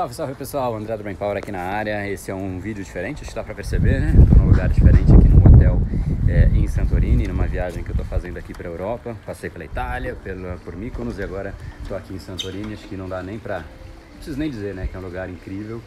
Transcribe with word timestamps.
Salve, 0.00 0.14
salve 0.14 0.34
pessoal, 0.34 0.74
André 0.74 0.96
do 0.96 1.02
Brain 1.02 1.14
Power 1.14 1.36
aqui 1.36 1.52
na 1.52 1.60
área. 1.60 2.08
Esse 2.08 2.30
é 2.30 2.34
um 2.34 2.58
vídeo 2.58 2.82
diferente, 2.82 3.20
acho 3.20 3.28
que 3.28 3.36
dá 3.36 3.44
pra 3.44 3.54
perceber, 3.54 4.00
né? 4.00 4.14
Tô 4.32 4.38
num 4.38 4.46
lugar 4.46 4.66
diferente 4.70 5.12
aqui 5.12 5.28
num 5.28 5.46
hotel 5.46 5.78
é, 6.26 6.46
em 6.54 6.66
Santorini, 6.66 7.28
numa 7.28 7.46
viagem 7.46 7.84
que 7.84 7.90
eu 7.90 7.94
tô 7.94 8.02
fazendo 8.02 8.38
aqui 8.38 8.54
pra 8.54 8.66
Europa. 8.66 9.14
Passei 9.26 9.50
pela 9.50 9.62
Itália, 9.62 10.14
pela, 10.24 10.56
por 10.64 10.74
Mykonos 10.74 11.18
e 11.18 11.22
agora 11.22 11.54
tô 11.86 11.94
aqui 11.94 12.14
em 12.14 12.18
Santorini. 12.18 12.72
Acho 12.72 12.88
que 12.88 12.96
não 12.96 13.10
dá 13.10 13.22
nem 13.22 13.38
pra. 13.38 13.58
Não 13.58 14.16
preciso 14.16 14.38
nem 14.38 14.48
dizer, 14.48 14.74
né? 14.74 14.88
Que 14.90 14.96
é 14.96 14.98
um 14.98 15.02
lugar 15.02 15.28
incrível 15.28 15.82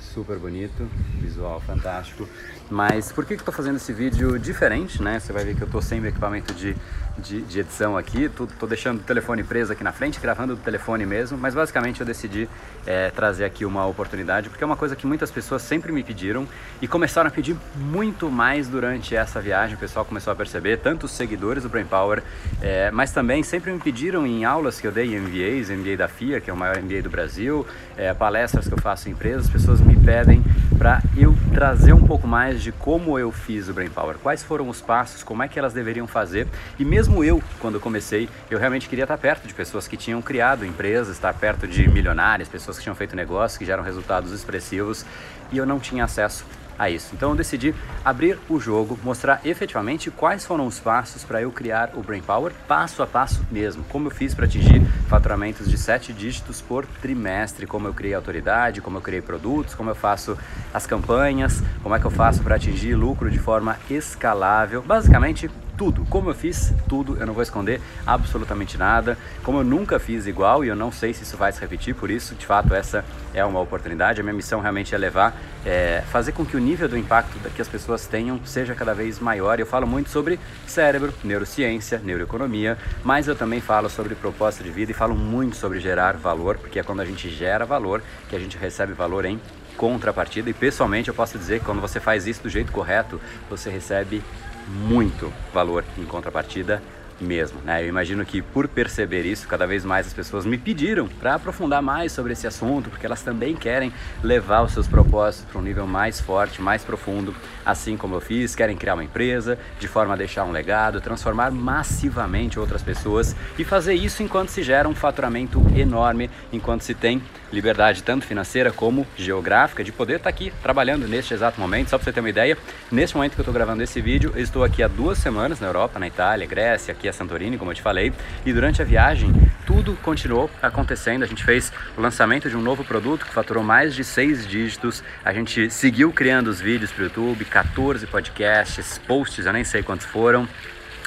super 0.00 0.38
bonito, 0.38 0.88
visual 1.20 1.60
fantástico. 1.60 2.28
Mas 2.70 3.12
por 3.12 3.24
que, 3.24 3.36
que 3.36 3.42
eu 3.42 3.46
tô 3.46 3.52
fazendo 3.52 3.76
esse 3.76 3.92
vídeo 3.92 4.38
diferente, 4.38 5.02
né? 5.02 5.20
Você 5.20 5.32
vai 5.32 5.44
ver 5.44 5.54
que 5.54 5.62
eu 5.62 5.68
tô 5.68 5.80
sem 5.80 6.00
o 6.00 6.06
equipamento 6.06 6.52
de, 6.52 6.76
de, 7.16 7.40
de, 7.42 7.60
edição 7.60 7.96
aqui, 7.96 8.28
tô, 8.28 8.46
tô, 8.46 8.66
deixando 8.66 8.98
o 8.98 9.02
telefone 9.02 9.44
preso 9.44 9.72
aqui 9.72 9.84
na 9.84 9.92
frente, 9.92 10.18
gravando 10.18 10.56
do 10.56 10.60
telefone 10.60 11.06
mesmo, 11.06 11.38
mas 11.38 11.54
basicamente 11.54 12.00
eu 12.00 12.06
decidi 12.06 12.48
é, 12.84 13.10
trazer 13.10 13.44
aqui 13.44 13.64
uma 13.64 13.86
oportunidade, 13.86 14.48
porque 14.48 14.64
é 14.64 14.66
uma 14.66 14.76
coisa 14.76 14.96
que 14.96 15.06
muitas 15.06 15.30
pessoas 15.30 15.62
sempre 15.62 15.92
me 15.92 16.02
pediram 16.02 16.46
e 16.82 16.88
começaram 16.88 17.28
a 17.28 17.30
pedir 17.30 17.56
muito 17.76 18.28
mais 18.28 18.66
durante 18.66 19.14
essa 19.14 19.40
viagem, 19.40 19.76
o 19.76 19.78
pessoal 19.78 20.04
começou 20.04 20.32
a 20.32 20.36
perceber, 20.36 20.78
tanto 20.78 21.06
os 21.06 21.12
seguidores 21.12 21.62
do 21.62 21.68
Brain 21.68 21.86
Power, 21.86 22.20
é, 22.60 22.90
mas 22.90 23.12
também 23.12 23.44
sempre 23.44 23.70
me 23.70 23.78
pediram 23.78 24.26
em 24.26 24.44
aulas 24.44 24.80
que 24.80 24.86
eu 24.88 24.92
dei 24.92 25.14
em 25.14 25.20
MBAs, 25.20 25.70
MBA 25.70 25.96
da 25.96 26.08
FIA, 26.08 26.40
que 26.40 26.50
é 26.50 26.52
o 26.52 26.56
maior 26.56 26.82
MBA 26.82 27.02
do 27.02 27.10
Brasil, 27.10 27.64
é, 27.96 28.12
palestras 28.12 28.66
que 28.66 28.74
eu 28.74 28.78
faço 28.78 29.08
em 29.08 29.12
empresas, 29.12 29.48
pessoas 29.48 29.80
me 29.86 29.95
pedem 30.06 30.40
para 30.78 31.02
eu 31.16 31.36
trazer 31.52 31.92
um 31.92 32.06
pouco 32.06 32.28
mais 32.28 32.62
de 32.62 32.70
como 32.70 33.18
eu 33.18 33.32
fiz 33.32 33.68
o 33.68 33.74
Brain 33.74 33.90
Power, 33.90 34.16
quais 34.22 34.40
foram 34.40 34.68
os 34.68 34.80
passos, 34.80 35.24
como 35.24 35.42
é 35.42 35.48
que 35.48 35.58
elas 35.58 35.72
deveriam 35.72 36.06
fazer. 36.06 36.46
E 36.78 36.84
mesmo 36.84 37.24
eu, 37.24 37.42
quando 37.58 37.80
comecei, 37.80 38.28
eu 38.48 38.56
realmente 38.56 38.88
queria 38.88 39.02
estar 39.02 39.18
perto 39.18 39.48
de 39.48 39.52
pessoas 39.52 39.88
que 39.88 39.96
tinham 39.96 40.22
criado 40.22 40.64
empresas, 40.64 41.16
estar 41.16 41.34
perto 41.34 41.66
de 41.66 41.88
milionários, 41.88 42.48
pessoas 42.48 42.76
que 42.76 42.84
tinham 42.84 42.94
feito 42.94 43.16
negócios, 43.16 43.58
que 43.58 43.64
geram 43.64 43.82
resultados 43.82 44.30
expressivos, 44.30 45.04
e 45.50 45.58
eu 45.58 45.66
não 45.66 45.80
tinha 45.80 46.04
acesso 46.04 46.44
a 46.78 46.90
isso. 46.90 47.10
Então 47.14 47.30
eu 47.30 47.36
decidi 47.36 47.74
abrir 48.04 48.38
o 48.48 48.60
jogo, 48.60 48.98
mostrar 49.02 49.40
efetivamente 49.44 50.10
quais 50.10 50.44
foram 50.44 50.66
os 50.66 50.78
passos 50.78 51.24
para 51.24 51.42
eu 51.42 51.50
criar 51.50 51.90
o 51.94 52.02
Brain 52.02 52.22
Power, 52.22 52.52
passo 52.68 53.02
a 53.02 53.06
passo 53.06 53.44
mesmo, 53.50 53.84
como 53.84 54.08
eu 54.08 54.10
fiz 54.10 54.34
para 54.34 54.44
atingir 54.44 54.82
faturamentos 55.08 55.68
de 55.70 55.78
sete 55.78 56.12
dígitos 56.12 56.60
por 56.60 56.86
trimestre, 57.00 57.66
como 57.66 57.88
eu 57.88 57.94
criei 57.94 58.14
autoridade, 58.14 58.80
como 58.80 58.98
eu 58.98 59.02
criei 59.02 59.22
produtos, 59.22 59.74
como 59.74 59.90
eu 59.90 59.94
faço 59.96 60.38
as 60.72 60.86
campanhas, 60.86 61.62
como 61.82 61.94
é 61.94 61.98
que 61.98 62.04
eu 62.04 62.10
faço 62.10 62.42
para 62.42 62.56
atingir 62.56 62.94
lucro 62.94 63.30
de 63.30 63.38
forma 63.38 63.76
escalável, 63.90 64.82
basicamente 64.82 65.50
tudo. 65.76 66.04
Como 66.08 66.30
eu 66.30 66.34
fiz 66.34 66.72
tudo, 66.88 67.16
eu 67.20 67.26
não 67.26 67.34
vou 67.34 67.42
esconder 67.42 67.80
absolutamente 68.06 68.78
nada. 68.78 69.16
Como 69.42 69.58
eu 69.58 69.64
nunca 69.64 69.98
fiz 69.98 70.26
igual 70.26 70.64
e 70.64 70.68
eu 70.68 70.76
não 70.76 70.90
sei 70.90 71.12
se 71.12 71.22
isso 71.22 71.36
vai 71.36 71.52
se 71.52 71.60
repetir, 71.60 71.94
por 71.94 72.10
isso, 72.10 72.34
de 72.34 72.46
fato, 72.46 72.74
essa 72.74 73.04
é 73.34 73.44
uma 73.44 73.60
oportunidade. 73.60 74.20
A 74.20 74.24
minha 74.24 74.34
missão 74.34 74.60
realmente 74.60 74.94
é 74.94 74.98
levar, 74.98 75.36
é, 75.64 76.02
fazer 76.10 76.32
com 76.32 76.44
que 76.44 76.56
o 76.56 76.60
nível 76.60 76.88
do 76.88 76.96
impacto 76.96 77.36
que 77.50 77.62
as 77.62 77.68
pessoas 77.68 78.06
tenham 78.06 78.40
seja 78.44 78.74
cada 78.74 78.94
vez 78.94 79.20
maior. 79.20 79.60
Eu 79.60 79.66
falo 79.66 79.86
muito 79.86 80.10
sobre 80.10 80.40
cérebro, 80.66 81.12
neurociência, 81.22 82.00
neuroeconomia, 82.02 82.78
mas 83.04 83.28
eu 83.28 83.36
também 83.36 83.60
falo 83.60 83.88
sobre 83.90 84.14
propósito 84.14 84.64
de 84.64 84.70
vida 84.70 84.90
e 84.90 84.94
falo 84.94 85.14
muito 85.14 85.56
sobre 85.56 85.78
gerar 85.80 86.16
valor, 86.16 86.56
porque 86.58 86.78
é 86.78 86.82
quando 86.82 87.00
a 87.00 87.04
gente 87.04 87.28
gera 87.28 87.64
valor 87.64 88.02
que 88.28 88.34
a 88.34 88.38
gente 88.38 88.56
recebe 88.56 88.92
valor 88.92 89.24
em 89.24 89.40
contrapartida. 89.76 90.50
E 90.50 90.54
pessoalmente 90.54 91.08
eu 91.08 91.14
posso 91.14 91.38
dizer 91.38 91.60
que 91.60 91.66
quando 91.66 91.80
você 91.80 92.00
faz 92.00 92.26
isso 92.26 92.42
do 92.42 92.48
jeito 92.48 92.72
correto, 92.72 93.20
você 93.48 93.70
recebe 93.70 94.22
muito 94.68 95.32
valor 95.52 95.84
em 95.96 96.04
contrapartida 96.04 96.82
mesmo. 97.20 97.60
Né? 97.64 97.82
Eu 97.82 97.88
imagino 97.88 98.24
que 98.24 98.42
por 98.42 98.68
perceber 98.68 99.24
isso, 99.24 99.48
cada 99.48 99.66
vez 99.66 99.84
mais 99.84 100.06
as 100.06 100.12
pessoas 100.12 100.44
me 100.44 100.58
pediram 100.58 101.08
para 101.08 101.34
aprofundar 101.34 101.82
mais 101.82 102.12
sobre 102.12 102.32
esse 102.32 102.46
assunto, 102.46 102.90
porque 102.90 103.06
elas 103.06 103.22
também 103.22 103.54
querem 103.54 103.92
levar 104.22 104.62
os 104.62 104.72
seus 104.72 104.86
propósitos 104.86 105.50
para 105.50 105.60
um 105.60 105.62
nível 105.62 105.86
mais 105.86 106.20
forte, 106.20 106.60
mais 106.60 106.84
profundo, 106.84 107.34
assim 107.64 107.96
como 107.96 108.14
eu 108.14 108.20
fiz, 108.20 108.54
querem 108.54 108.76
criar 108.76 108.94
uma 108.94 109.04
empresa 109.04 109.58
de 109.78 109.88
forma 109.88 110.14
a 110.14 110.16
deixar 110.16 110.44
um 110.44 110.52
legado, 110.52 111.00
transformar 111.00 111.50
massivamente 111.50 112.58
outras 112.58 112.82
pessoas 112.82 113.34
e 113.58 113.64
fazer 113.64 113.94
isso 113.94 114.22
enquanto 114.22 114.50
se 114.50 114.62
gera 114.62 114.88
um 114.88 114.94
faturamento 114.94 115.62
enorme, 115.74 116.30
enquanto 116.52 116.82
se 116.82 116.94
tem 116.94 117.22
liberdade 117.52 118.02
tanto 118.02 118.26
financeira 118.26 118.70
como 118.72 119.06
geográfica 119.16 119.84
de 119.84 119.92
poder 119.92 120.16
estar 120.16 120.24
tá 120.24 120.30
aqui 120.30 120.52
trabalhando 120.62 121.06
neste 121.06 121.34
exato 121.34 121.60
momento. 121.60 121.90
Só 121.90 121.98
para 121.98 122.04
você 122.04 122.12
ter 122.12 122.20
uma 122.20 122.30
ideia, 122.30 122.56
neste 122.90 123.16
momento 123.16 123.34
que 123.34 123.40
eu 123.40 123.42
estou 123.42 123.54
gravando 123.54 123.82
esse 123.82 124.00
vídeo, 124.00 124.32
eu 124.34 124.42
estou 124.42 124.64
aqui 124.64 124.82
há 124.82 124.88
duas 124.88 125.18
semanas 125.18 125.60
na 125.60 125.66
Europa, 125.66 125.98
na 125.98 126.06
Itália, 126.06 126.46
Grécia, 126.46 126.92
aqui 126.92 127.08
a 127.08 127.12
Santorini, 127.12 127.58
como 127.58 127.70
eu 127.70 127.74
te 127.74 127.82
falei, 127.82 128.12
e 128.44 128.52
durante 128.52 128.82
a 128.82 128.84
viagem 128.84 129.32
tudo 129.66 129.96
continuou 130.02 130.50
acontecendo. 130.62 131.22
A 131.22 131.26
gente 131.26 131.44
fez 131.44 131.72
o 131.96 132.00
lançamento 132.00 132.48
de 132.48 132.56
um 132.56 132.62
novo 132.62 132.84
produto 132.84 133.26
que 133.26 133.32
faturou 133.32 133.62
mais 133.62 133.94
de 133.94 134.04
seis 134.04 134.46
dígitos. 134.46 135.02
A 135.24 135.32
gente 135.32 135.70
seguiu 135.70 136.12
criando 136.12 136.48
os 136.48 136.60
vídeos 136.60 136.92
para 136.92 137.02
o 137.02 137.04
YouTube, 137.04 137.44
14 137.44 138.06
podcasts, 138.06 138.98
posts, 138.98 139.44
eu 139.44 139.52
nem 139.52 139.64
sei 139.64 139.82
quantos 139.82 140.06
foram. 140.06 140.48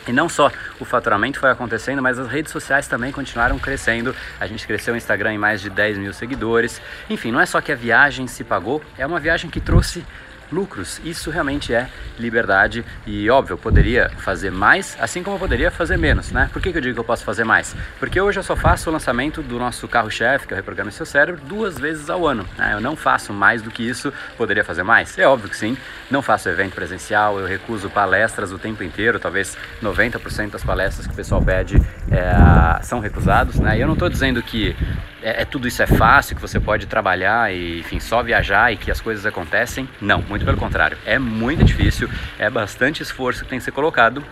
E 0.09 0.12
não 0.12 0.28
só 0.28 0.52
o 0.80 0.86
faturamento 0.86 1.40
foi 1.40 1.52
acontecendo, 1.52 2.02
mas 2.02 2.18
as 2.18 2.28
redes 2.28 2.52
sociais 2.52 2.88
também 2.88 3.12
continuaram 3.12 3.59
crescendo. 3.59 4.16
A 4.40 4.47
gente 4.47 4.66
cresceu 4.66 4.96
o 4.96 4.97
Instagram 4.97 5.34
em 5.34 5.38
mais 5.38 5.62
de 5.62 5.70
10 5.70 6.00
mil 6.00 6.12
seguidores. 6.14 6.81
Enfim, 7.08 7.31
não 7.31 7.40
é 7.40 7.46
só 7.46 7.62
que 7.62 7.72
a 7.72 7.75
viagem 7.75 8.25
se 8.25 8.44
pagou, 8.44 8.81
é 8.97 9.06
uma 9.06 9.20
viagem 9.20 9.52
que 9.52 9.62
trouxe 9.62 10.03
lucros. 10.51 10.99
Isso 11.03 11.29
realmente 11.29 11.73
é 11.73 11.89
liberdade 12.17 12.83
e, 13.05 13.29
óbvio, 13.29 13.53
eu 13.53 13.57
poderia 13.57 14.09
fazer 14.17 14.51
mais, 14.51 14.97
assim 14.99 15.23
como 15.23 15.35
eu 15.35 15.39
poderia 15.39 15.71
fazer 15.71 15.97
menos, 15.97 16.31
né? 16.31 16.49
Por 16.51 16.61
que, 16.61 16.71
que 16.71 16.77
eu 16.77 16.81
digo 16.81 16.95
que 16.95 16.99
eu 16.99 17.05
posso 17.05 17.23
fazer 17.23 17.43
mais? 17.43 17.75
Porque 17.99 18.19
hoje 18.19 18.39
eu 18.39 18.43
só 18.43 18.55
faço 18.55 18.89
o 18.89 18.93
lançamento 18.93 19.41
do 19.41 19.57
nosso 19.57 19.87
carro-chefe, 19.87 20.47
que 20.47 20.53
é 20.53 20.55
o 20.55 20.57
Reprograma 20.57 20.91
Seu 20.91 21.05
Cérebro, 21.05 21.41
duas 21.45 21.77
vezes 21.77 22.09
ao 22.09 22.27
ano. 22.27 22.45
Né? 22.57 22.73
Eu 22.73 22.81
não 22.81 22.95
faço 22.95 23.33
mais 23.33 23.61
do 23.61 23.71
que 23.71 23.87
isso, 23.87 24.13
poderia 24.37 24.63
fazer 24.63 24.83
mais? 24.83 25.17
É 25.17 25.27
óbvio 25.27 25.49
que 25.49 25.57
sim. 25.57 25.77
Não 26.09 26.21
faço 26.21 26.49
evento 26.49 26.73
presencial, 26.73 27.39
eu 27.39 27.47
recuso 27.47 27.89
palestras 27.89 28.51
o 28.51 28.57
tempo 28.57 28.83
inteiro, 28.83 29.19
talvez 29.19 29.57
90% 29.81 30.51
das 30.51 30.63
palestras 30.63 31.07
que 31.07 31.13
o 31.13 31.16
pessoal 31.16 31.41
pede 31.41 31.81
é, 32.11 32.83
são 32.83 32.99
recusados, 32.99 33.59
né? 33.59 33.77
E 33.77 33.81
eu 33.81 33.87
não 33.87 33.93
estou 33.93 34.09
dizendo 34.09 34.41
que 34.41 34.75
é, 35.22 35.41
é, 35.41 35.46
tudo 35.46 35.68
isso 35.68 35.81
é 35.81 35.88
fácil, 35.88 36.35
que 36.35 36.41
você 36.41 36.59
pode 36.59 36.85
trabalhar 36.85 37.53
e, 37.53 37.80
enfim, 37.80 38.00
só 38.00 38.24
viajar 38.24 38.72
e 38.72 38.78
que 38.78 38.91
as 38.91 39.02
coisas 39.02 39.25
acontecem. 39.25 39.88
Não, 40.02 40.22
muito 40.22 40.46
pelo 40.46 40.57
contrário. 40.57 40.97
É 41.06 41.19
muito 41.19 41.63
difícil, 41.63 42.09
é 42.38 42.50
bastante 42.50 43.03
esforço 43.03 43.44
que 43.44 43.50
tem 43.50 43.59
que 43.59 43.66
ser 43.66 43.72
colocado. 43.72 44.24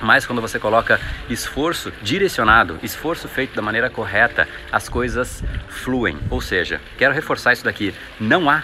Mas 0.00 0.26
quando 0.26 0.42
você 0.42 0.58
coloca 0.58 1.00
esforço 1.30 1.90
direcionado, 2.02 2.78
esforço 2.82 3.28
feito 3.28 3.54
da 3.54 3.62
maneira 3.62 3.88
correta, 3.88 4.46
as 4.70 4.88
coisas 4.88 5.42
fluem. 5.68 6.18
Ou 6.28 6.40
seja, 6.40 6.80
quero 6.98 7.14
reforçar 7.14 7.54
isso 7.54 7.64
daqui: 7.64 7.94
não 8.20 8.50
há 8.50 8.62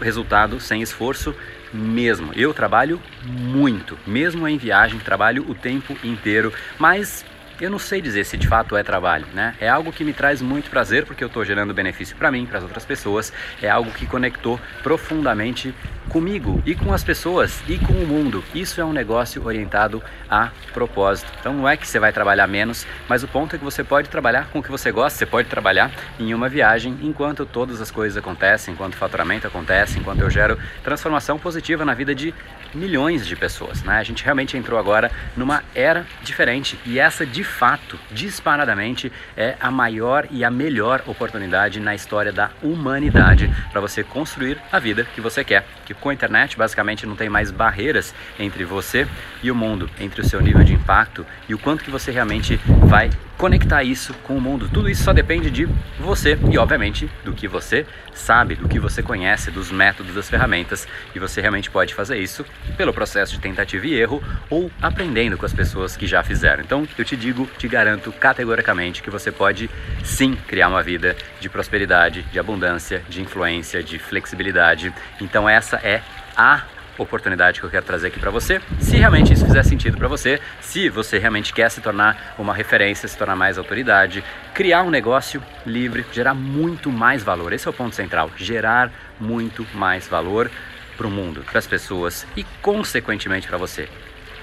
resultado 0.00 0.60
sem 0.60 0.82
esforço 0.82 1.34
mesmo. 1.72 2.30
Eu 2.34 2.52
trabalho 2.52 3.00
muito, 3.24 3.98
mesmo 4.06 4.46
em 4.46 4.58
viagem, 4.58 4.98
trabalho 4.98 5.46
o 5.48 5.54
tempo 5.54 5.96
inteiro, 6.04 6.52
mas 6.78 7.24
eu 7.60 7.70
não 7.70 7.78
sei 7.78 8.00
dizer 8.00 8.24
se 8.24 8.36
de 8.36 8.46
fato 8.46 8.76
é 8.76 8.82
trabalho, 8.82 9.26
né? 9.32 9.54
É 9.60 9.68
algo 9.68 9.92
que 9.92 10.04
me 10.04 10.12
traz 10.12 10.42
muito 10.42 10.70
prazer 10.70 11.06
porque 11.06 11.24
eu 11.24 11.28
estou 11.28 11.44
gerando 11.44 11.72
benefício 11.72 12.16
para 12.16 12.30
mim, 12.30 12.46
para 12.46 12.58
as 12.58 12.64
outras 12.64 12.84
pessoas. 12.84 13.32
É 13.62 13.68
algo 13.68 13.90
que 13.90 14.06
conectou 14.06 14.60
profundamente 14.82 15.74
comigo 16.08 16.62
e 16.64 16.74
com 16.74 16.92
as 16.92 17.04
pessoas 17.04 17.62
e 17.68 17.78
com 17.78 17.92
o 17.92 18.06
mundo. 18.06 18.42
Isso 18.54 18.80
é 18.80 18.84
um 18.84 18.92
negócio 18.92 19.44
orientado 19.44 20.02
a 20.30 20.50
propósito. 20.72 21.30
Então 21.40 21.52
não 21.52 21.68
é 21.68 21.76
que 21.76 21.86
você 21.86 21.98
vai 21.98 22.12
trabalhar 22.12 22.46
menos, 22.46 22.86
mas 23.08 23.22
o 23.22 23.28
ponto 23.28 23.54
é 23.54 23.58
que 23.58 23.64
você 23.64 23.82
pode 23.84 24.08
trabalhar 24.08 24.48
com 24.48 24.58
o 24.58 24.62
que 24.62 24.70
você 24.70 24.90
gosta, 24.90 25.18
você 25.18 25.26
pode 25.26 25.48
trabalhar 25.48 25.90
em 26.18 26.34
uma 26.34 26.48
viagem 26.48 26.96
enquanto 27.02 27.46
todas 27.46 27.80
as 27.80 27.90
coisas 27.90 28.16
acontecem, 28.16 28.74
enquanto 28.74 28.94
o 28.94 28.96
faturamento 28.96 29.46
acontece, 29.46 29.98
enquanto 29.98 30.20
eu 30.20 30.30
gero 30.30 30.58
transformação 30.82 31.38
positiva 31.38 31.84
na 31.84 31.94
vida 31.94 32.14
de 32.14 32.34
milhões 32.74 33.26
de 33.26 33.34
pessoas. 33.34 33.82
Né? 33.82 33.96
A 33.96 34.02
gente 34.02 34.24
realmente 34.24 34.56
entrou 34.56 34.78
agora 34.78 35.10
numa 35.36 35.62
era 35.74 36.06
diferente 36.22 36.78
e 36.84 36.98
essa 36.98 37.24
de 37.24 37.42
fato, 37.42 37.98
disparadamente, 38.10 39.10
é 39.36 39.56
a 39.60 39.70
maior 39.70 40.26
e 40.30 40.44
a 40.44 40.50
melhor 40.50 41.02
oportunidade 41.06 41.80
na 41.80 41.94
história 41.94 42.32
da 42.32 42.50
humanidade 42.62 43.50
para 43.70 43.80
você 43.80 44.02
construir 44.02 44.58
a 44.70 44.78
vida 44.78 45.06
que 45.14 45.20
você 45.20 45.42
quer. 45.42 45.64
Que 45.84 45.94
com 46.00 46.08
a 46.08 46.14
internet 46.14 46.56
basicamente 46.56 47.06
não 47.06 47.16
tem 47.16 47.28
mais 47.28 47.50
barreiras 47.50 48.14
entre 48.38 48.64
você 48.64 49.06
e 49.42 49.50
o 49.50 49.54
mundo, 49.54 49.88
entre 50.00 50.20
o 50.20 50.24
seu 50.24 50.40
nível 50.40 50.64
de 50.64 50.74
impacto 50.74 51.26
e 51.48 51.54
o 51.54 51.58
quanto 51.58 51.84
que 51.84 51.90
você 51.90 52.10
realmente 52.10 52.60
vai 52.86 53.10
conectar 53.36 53.82
isso 53.82 54.14
com 54.22 54.36
o 54.36 54.40
mundo. 54.40 54.68
Tudo 54.68 54.88
isso 54.88 55.02
só 55.02 55.12
depende 55.12 55.50
de 55.50 55.68
você 55.98 56.38
e, 56.50 56.58
obviamente, 56.58 57.10
do 57.24 57.32
que 57.32 57.46
você 57.46 57.86
sabe, 58.14 58.54
do 58.54 58.68
que 58.68 58.78
você 58.78 59.02
conhece, 59.02 59.50
dos 59.50 59.70
métodos, 59.70 60.14
das 60.14 60.28
ferramentas. 60.28 60.88
E 61.14 61.18
você 61.18 61.40
realmente 61.40 61.70
pode 61.70 61.94
fazer 61.94 62.18
isso 62.18 62.44
pelo 62.76 62.92
processo 62.92 63.32
de 63.32 63.40
tentativa 63.40 63.86
e 63.86 63.94
erro 63.94 64.22
ou 64.48 64.70
aprendendo 64.80 65.36
com 65.36 65.44
as 65.44 65.52
pessoas 65.52 65.96
que 65.96 66.06
já 66.06 66.22
fizeram. 66.22 66.62
Então, 66.62 66.88
eu 66.96 67.04
te 67.04 67.16
digo, 67.16 67.48
te 67.58 67.68
garanto 67.68 68.10
categoricamente 68.12 69.02
que 69.02 69.10
você 69.10 69.30
pode 69.30 69.70
sim 70.04 70.34
criar 70.46 70.68
uma 70.68 70.82
vida 70.82 71.16
de 71.40 71.48
prosperidade, 71.48 72.22
de 72.32 72.38
abundância, 72.38 73.02
de 73.08 73.20
influência, 73.20 73.82
de 73.82 73.98
flexibilidade. 73.98 74.92
Então, 75.20 75.48
essa 75.48 75.76
é 75.76 76.02
a 76.36 76.62
oportunidade 76.98 77.60
que 77.60 77.66
eu 77.66 77.70
quero 77.70 77.84
trazer 77.84 78.08
aqui 78.08 78.18
para 78.18 78.30
você. 78.30 78.60
Se 78.80 78.96
realmente 78.96 79.32
isso 79.32 79.44
fizer 79.44 79.62
sentido 79.62 79.96
para 79.96 80.08
você, 80.08 80.40
se 80.60 80.88
você 80.88 81.18
realmente 81.18 81.52
quer 81.52 81.70
se 81.70 81.80
tornar 81.80 82.34
uma 82.38 82.54
referência, 82.54 83.08
se 83.08 83.16
tornar 83.16 83.36
mais 83.36 83.58
autoridade, 83.58 84.24
criar 84.54 84.82
um 84.82 84.90
negócio 84.90 85.42
livre, 85.64 86.04
gerar 86.12 86.34
muito 86.34 86.90
mais 86.90 87.22
valor. 87.22 87.52
Esse 87.52 87.66
é 87.66 87.70
o 87.70 87.74
ponto 87.74 87.94
central, 87.94 88.30
gerar 88.36 88.90
muito 89.20 89.66
mais 89.74 90.06
valor 90.08 90.50
para 90.96 91.06
o 91.06 91.10
mundo, 91.10 91.42
para 91.42 91.58
as 91.58 91.66
pessoas 91.66 92.26
e 92.36 92.44
consequentemente 92.62 93.46
para 93.46 93.58
você 93.58 93.88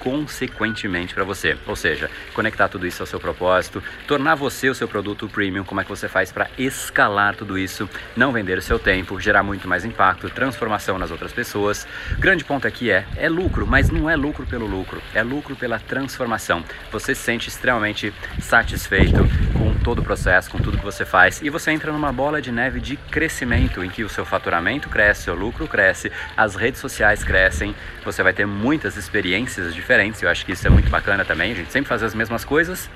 consequentemente 0.04 1.14
para 1.14 1.24
você. 1.24 1.56
Ou 1.66 1.74
seja, 1.74 2.10
conectar 2.34 2.68
tudo 2.68 2.86
isso 2.86 3.02
ao 3.02 3.06
seu 3.06 3.18
propósito, 3.18 3.82
tornar 4.06 4.34
você 4.34 4.68
o 4.68 4.74
seu 4.74 4.86
produto 4.86 5.26
premium, 5.26 5.64
como 5.64 5.80
é 5.80 5.84
que 5.84 5.88
você 5.88 6.06
faz 6.06 6.30
para 6.30 6.50
escalar 6.58 7.34
tudo 7.34 7.58
isso, 7.58 7.88
não 8.14 8.30
vender 8.30 8.58
o 8.58 8.62
seu 8.62 8.78
tempo, 8.78 9.18
gerar 9.18 9.42
muito 9.42 9.66
mais 9.66 9.84
impacto, 9.84 10.28
transformação 10.28 10.98
nas 10.98 11.10
outras 11.10 11.32
pessoas. 11.32 11.86
Grande 12.18 12.44
ponto 12.44 12.68
aqui 12.68 12.90
é, 12.90 13.06
é 13.16 13.28
lucro, 13.30 13.66
mas 13.66 13.88
não 13.90 14.10
é 14.10 14.14
lucro 14.14 14.44
pelo 14.44 14.66
lucro, 14.66 15.00
é 15.14 15.22
lucro 15.22 15.56
pela 15.56 15.78
transformação. 15.78 16.62
Você 16.92 17.14
se 17.14 17.22
sente 17.22 17.48
extremamente 17.48 18.12
satisfeito 18.40 19.26
todo 19.84 19.98
o 20.00 20.02
processo, 20.02 20.50
com 20.50 20.58
tudo 20.58 20.78
que 20.78 20.84
você 20.84 21.04
faz 21.04 21.42
e 21.42 21.50
você 21.50 21.70
entra 21.70 21.92
numa 21.92 22.10
bola 22.10 22.40
de 22.40 22.50
neve 22.50 22.80
de 22.80 22.96
crescimento 22.96 23.84
em 23.84 23.90
que 23.90 24.02
o 24.02 24.08
seu 24.08 24.24
faturamento 24.24 24.88
cresce, 24.88 25.24
seu 25.24 25.34
lucro 25.34 25.68
cresce, 25.68 26.10
as 26.36 26.56
redes 26.56 26.80
sociais 26.80 27.22
crescem, 27.22 27.74
você 28.02 28.22
vai 28.22 28.32
ter 28.32 28.46
muitas 28.46 28.96
experiências 28.96 29.74
diferentes. 29.74 30.22
Eu 30.22 30.30
acho 30.30 30.44
que 30.46 30.52
isso 30.52 30.66
é 30.66 30.70
muito 30.70 30.88
bacana 30.88 31.24
também. 31.24 31.52
A 31.52 31.54
gente 31.54 31.70
sempre 31.70 31.88
faz 31.88 32.02
as 32.02 32.14
mesmas 32.14 32.44
coisas. 32.44 32.88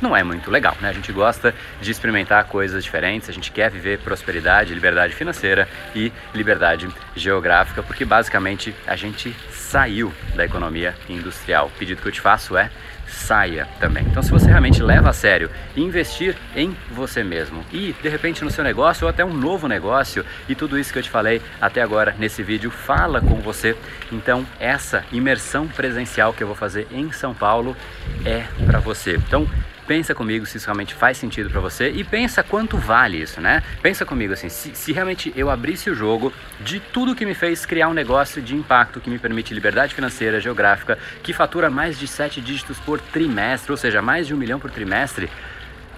Não 0.00 0.16
é 0.16 0.22
muito 0.22 0.50
legal, 0.50 0.76
né? 0.80 0.88
A 0.90 0.92
gente 0.92 1.12
gosta 1.12 1.54
de 1.80 1.90
experimentar 1.90 2.44
coisas 2.44 2.82
diferentes, 2.84 3.28
a 3.28 3.32
gente 3.32 3.50
quer 3.50 3.70
viver 3.70 3.98
prosperidade, 3.98 4.72
liberdade 4.72 5.14
financeira 5.14 5.68
e 5.94 6.12
liberdade 6.34 6.88
geográfica, 7.14 7.82
porque 7.82 8.04
basicamente 8.04 8.74
a 8.86 8.96
gente 8.96 9.34
saiu 9.50 10.12
da 10.34 10.44
economia 10.44 10.94
industrial. 11.08 11.66
O 11.66 11.78
pedido 11.78 12.00
que 12.00 12.08
eu 12.08 12.12
te 12.12 12.20
faço 12.20 12.56
é 12.56 12.70
saia 13.20 13.68
também. 13.78 14.04
Então, 14.04 14.22
se 14.22 14.30
você 14.30 14.48
realmente 14.48 14.82
leva 14.82 15.10
a 15.10 15.12
sério 15.12 15.50
investir 15.76 16.36
em 16.56 16.76
você 16.90 17.22
mesmo 17.22 17.64
e 17.70 17.94
de 18.02 18.08
repente 18.08 18.42
no 18.42 18.50
seu 18.50 18.64
negócio 18.64 19.04
ou 19.04 19.10
até 19.10 19.24
um 19.24 19.32
novo 19.32 19.68
negócio 19.68 20.24
e 20.48 20.54
tudo 20.54 20.78
isso 20.78 20.92
que 20.92 20.98
eu 20.98 21.02
te 21.02 21.10
falei 21.10 21.40
até 21.60 21.82
agora 21.82 22.14
nesse 22.18 22.42
vídeo 22.42 22.70
fala 22.70 23.20
com 23.20 23.36
você, 23.36 23.76
então 24.10 24.46
essa 24.58 25.04
imersão 25.12 25.68
presencial 25.68 26.32
que 26.32 26.42
eu 26.42 26.46
vou 26.46 26.56
fazer 26.56 26.88
em 26.90 27.12
São 27.12 27.34
Paulo 27.34 27.76
é 28.24 28.44
para 28.66 28.80
você. 28.80 29.16
Então, 29.16 29.46
pensa 29.90 30.14
comigo 30.14 30.46
se 30.46 30.56
isso 30.56 30.66
realmente 30.66 30.94
faz 30.94 31.18
sentido 31.18 31.50
para 31.50 31.58
você 31.58 31.90
e 31.90 32.04
pensa 32.04 32.44
quanto 32.44 32.76
vale 32.76 33.20
isso, 33.20 33.40
né? 33.40 33.60
Pensa 33.82 34.06
comigo 34.06 34.32
assim, 34.32 34.48
se, 34.48 34.72
se, 34.72 34.92
realmente 34.92 35.32
eu 35.34 35.50
abrisse 35.50 35.90
o 35.90 35.96
jogo 35.96 36.32
de 36.60 36.78
tudo 36.78 37.12
que 37.12 37.26
me 37.26 37.34
fez 37.34 37.66
criar 37.66 37.88
um 37.88 37.92
negócio 37.92 38.40
de 38.40 38.54
impacto 38.54 39.00
que 39.00 39.10
me 39.10 39.18
permite 39.18 39.52
liberdade 39.52 39.92
financeira, 39.92 40.38
geográfica, 40.40 40.96
que 41.24 41.32
fatura 41.32 41.68
mais 41.68 41.98
de 41.98 42.06
sete 42.06 42.40
dígitos 42.40 42.78
por 42.78 43.00
trimestre, 43.00 43.72
ou 43.72 43.76
seja, 43.76 44.00
mais 44.00 44.28
de 44.28 44.32
um 44.32 44.36
milhão 44.36 44.60
por 44.60 44.70
trimestre, 44.70 45.28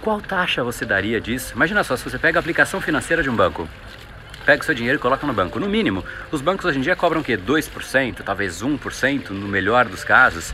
qual 0.01 0.19
taxa 0.19 0.63
você 0.63 0.85
daria 0.85 1.21
disso? 1.21 1.53
Imagina 1.53 1.83
só, 1.83 1.95
se 1.95 2.03
você 2.03 2.17
pega 2.17 2.39
a 2.39 2.41
aplicação 2.41 2.81
financeira 2.81 3.21
de 3.21 3.29
um 3.29 3.35
banco, 3.35 3.69
pega 4.43 4.63
o 4.63 4.65
seu 4.65 4.73
dinheiro 4.73 4.97
e 4.97 4.99
coloca 4.99 5.27
no 5.27 5.33
banco. 5.33 5.59
No 5.59 5.69
mínimo, 5.69 6.03
os 6.31 6.41
bancos 6.41 6.65
hoje 6.65 6.79
em 6.79 6.81
dia 6.81 6.95
cobram 6.95 7.21
o 7.21 7.23
quê? 7.23 7.37
2%, 7.37 8.23
talvez 8.23 8.63
1% 8.63 9.29
no 9.29 9.47
melhor 9.47 9.85
dos 9.85 10.03
casos. 10.03 10.51